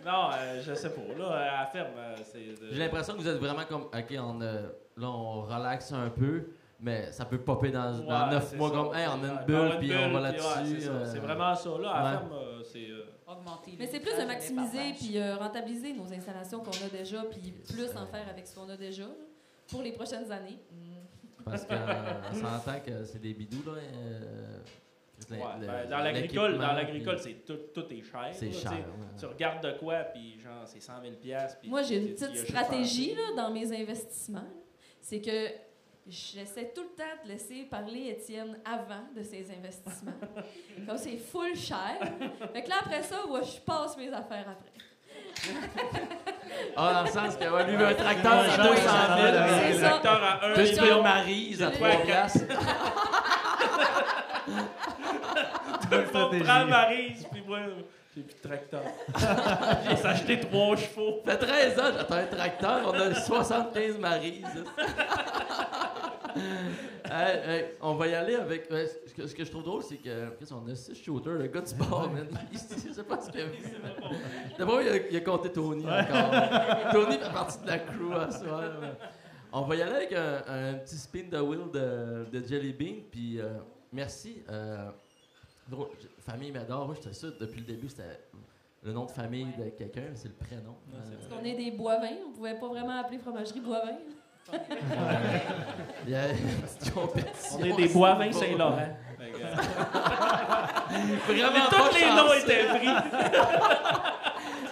[0.04, 1.00] non, euh, je sais pas.
[1.18, 2.38] Là, à la ferme, euh, c'est.
[2.60, 3.82] de- J'ai l'impression que vous êtes vraiment comme.
[3.82, 4.62] Ok, on, euh,
[4.96, 6.48] là, on relaxe un peu,
[6.82, 8.74] mais ça peut popper dans, dans Ouais, 9 c'est mois ça.
[8.74, 8.94] comme.
[8.94, 10.80] Hey, on a une bulle, puis on va ouais, là-dessus.
[10.80, 11.70] c'est euh, C'est vraiment ça.
[11.78, 12.16] Là, à la ouais.
[12.18, 12.90] ferme, euh, c'est.
[12.90, 17.22] euh, Augmenter Mais c'est plus de maximiser puis euh, rentabiliser nos installations qu'on a déjà,
[17.24, 19.04] puis plus en faire avec ce qu'on a déjà
[19.70, 20.58] pour les prochaines années.
[21.44, 23.78] Parce qu'on s'entend que c'est des bidous, là.
[23.78, 24.58] euh,
[25.30, 28.28] ouais, le- ben, dans l'agricole, dans l'agricole, c'est tout, tout est cher.
[28.32, 28.60] C'est cher.
[28.62, 28.74] tu sais.
[28.74, 29.18] ouais.
[29.18, 32.36] Tu regardes de quoi, puis genre, c'est 100 000 piastres, puis Moi, j'ai une petite
[32.36, 34.48] stratégie là, dans mes investissements.
[35.00, 35.48] C'est que
[36.08, 40.12] j'essaie tout le temps de laisser parler Étienne avant de ses investissements.
[40.86, 41.96] Comme c'est full cher.
[42.52, 44.72] Fait que là, après ça, moi, je passe mes affaires après.
[46.76, 48.84] Ah, dans le sens que ouais, lui veut un tracteur à Ouais, 200 genre, 000.
[48.84, 49.88] ça, C'est Le ça.
[49.88, 51.72] tracteur à 1 Toi, tu Genre- veux une Maryse à Ouais.
[51.74, 52.40] 3 piastres.
[55.82, 56.44] Tout le monde stratégie.
[56.44, 57.58] prend Maryse, puis moi,
[58.14, 58.82] j'ai plus de tracteur.
[59.88, 61.20] j'ai s'acheté trois chevaux.
[61.24, 64.64] Ça fait 13 ans, j'attends un tracteur, on a 75 Maryse.
[67.04, 68.70] Hey, hey, on va y aller avec.
[68.70, 70.30] ouais, ce, que, ce que je trouve drôle, c'est que.
[70.38, 72.26] qu'est-ce qu'on a 6 shooters, le gars du man.
[72.52, 72.58] Il-
[72.88, 73.58] Je sais pas ce qu'il a vu.
[74.56, 76.30] D'abord, il, a- il a compté Tony encore.
[76.92, 78.60] Tony fait partie de la crew à ce soir.
[78.80, 78.94] man.
[79.52, 83.02] On va y aller avec un, un petit spin de wheel de, de Jelly Bean.
[83.10, 83.50] Puis euh,
[83.92, 84.42] merci.
[84.48, 84.88] euh,
[85.68, 85.88] drôle,
[86.20, 86.86] famille m'adore.
[86.86, 88.20] Moi, j'étais sûr depuis le début, c'était
[88.84, 90.76] le nom de famille de quelqu'un, mais c'est le prénom.
[90.94, 93.98] Euh, Parce qu'on est des Boivins, on pouvait pas vraiment appeler fromagerie Boivin.
[96.04, 97.58] Il y a une petite compétition.
[97.58, 98.78] On est des Boivins Saint-Laurent.
[101.26, 102.88] Vraiment Tous les noms étaient pris.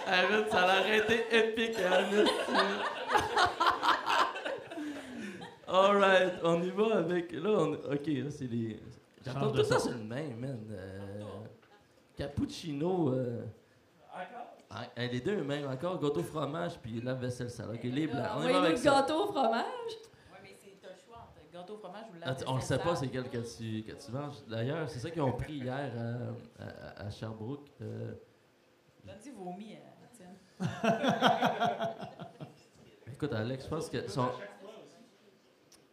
[0.07, 2.03] Arrête, ça aurait été épique, hein,
[5.67, 7.31] Alright, on y va avec.
[7.31, 7.73] Là, on...
[7.73, 8.77] ok, là, c'est les.
[9.25, 10.59] J'entends tout ça sur le même, man.
[10.71, 11.21] Euh,
[12.17, 13.13] Cappuccino.
[13.13, 13.45] Euh...
[14.73, 17.71] ah, eh, les deux même, encore gâteau fromage puis la vaisselle sale.
[17.73, 18.25] Ok, les blancs.
[18.37, 19.65] On avec le gâteau au fromage.
[20.31, 22.61] Oui, mais c'est le choix entre gâteau au fromage ou Ah, la tu- on le
[22.61, 24.43] sait pas, c'est quel que tu, que tu manges.
[24.47, 25.91] D'ailleurs, c'est ça qu'ils ont pris hier
[26.59, 27.67] à, à- à Sherbrooke.
[27.81, 28.13] Euh,
[29.03, 30.37] Donne-y vomi, euh, Étienne.
[33.13, 34.29] Écoute, Alex, je pense que son.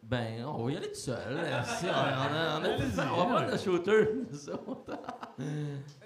[0.03, 1.37] Ben, on va y aller tout seul.
[1.65, 4.07] Si, on, on a, on, a plus- on va prendre le shooter.
[4.31, 4.97] nous autres.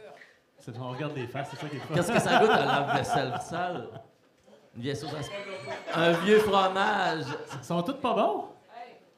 [0.64, 1.94] C'est- On regarde les faces, c'est ça qui est fun.
[1.94, 3.88] Qu'est-ce que ça goûte à la vaisselle sale?
[4.76, 5.12] Une vieille sauce
[5.94, 7.26] à Un vieux fromage.
[7.60, 8.46] Ils sont tous pas bons?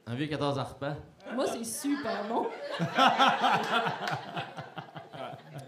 [0.08, 0.96] Un vieux 14 arpents.
[1.34, 2.48] Moi, c'est super bon.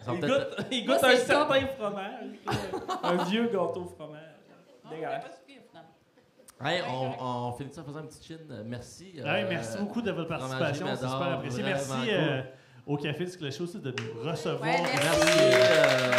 [0.10, 0.32] Il goûte,
[0.72, 2.24] il Moi, goûte un certain fromage.
[3.04, 4.22] un vieux gâteau au fromage.
[4.90, 5.42] Dégueulasse.
[6.64, 8.64] Hey, on, on finit ça en faisant une petite chine.
[8.66, 9.12] Merci.
[9.16, 11.64] Ouais, euh, merci beaucoup de votre participation, c'est super apprécié.
[11.64, 12.42] Merci euh,
[12.88, 14.62] au Café du Clocher aussi de nous recevoir.
[14.64, 15.40] Merci.
[15.42, 16.12] Euh.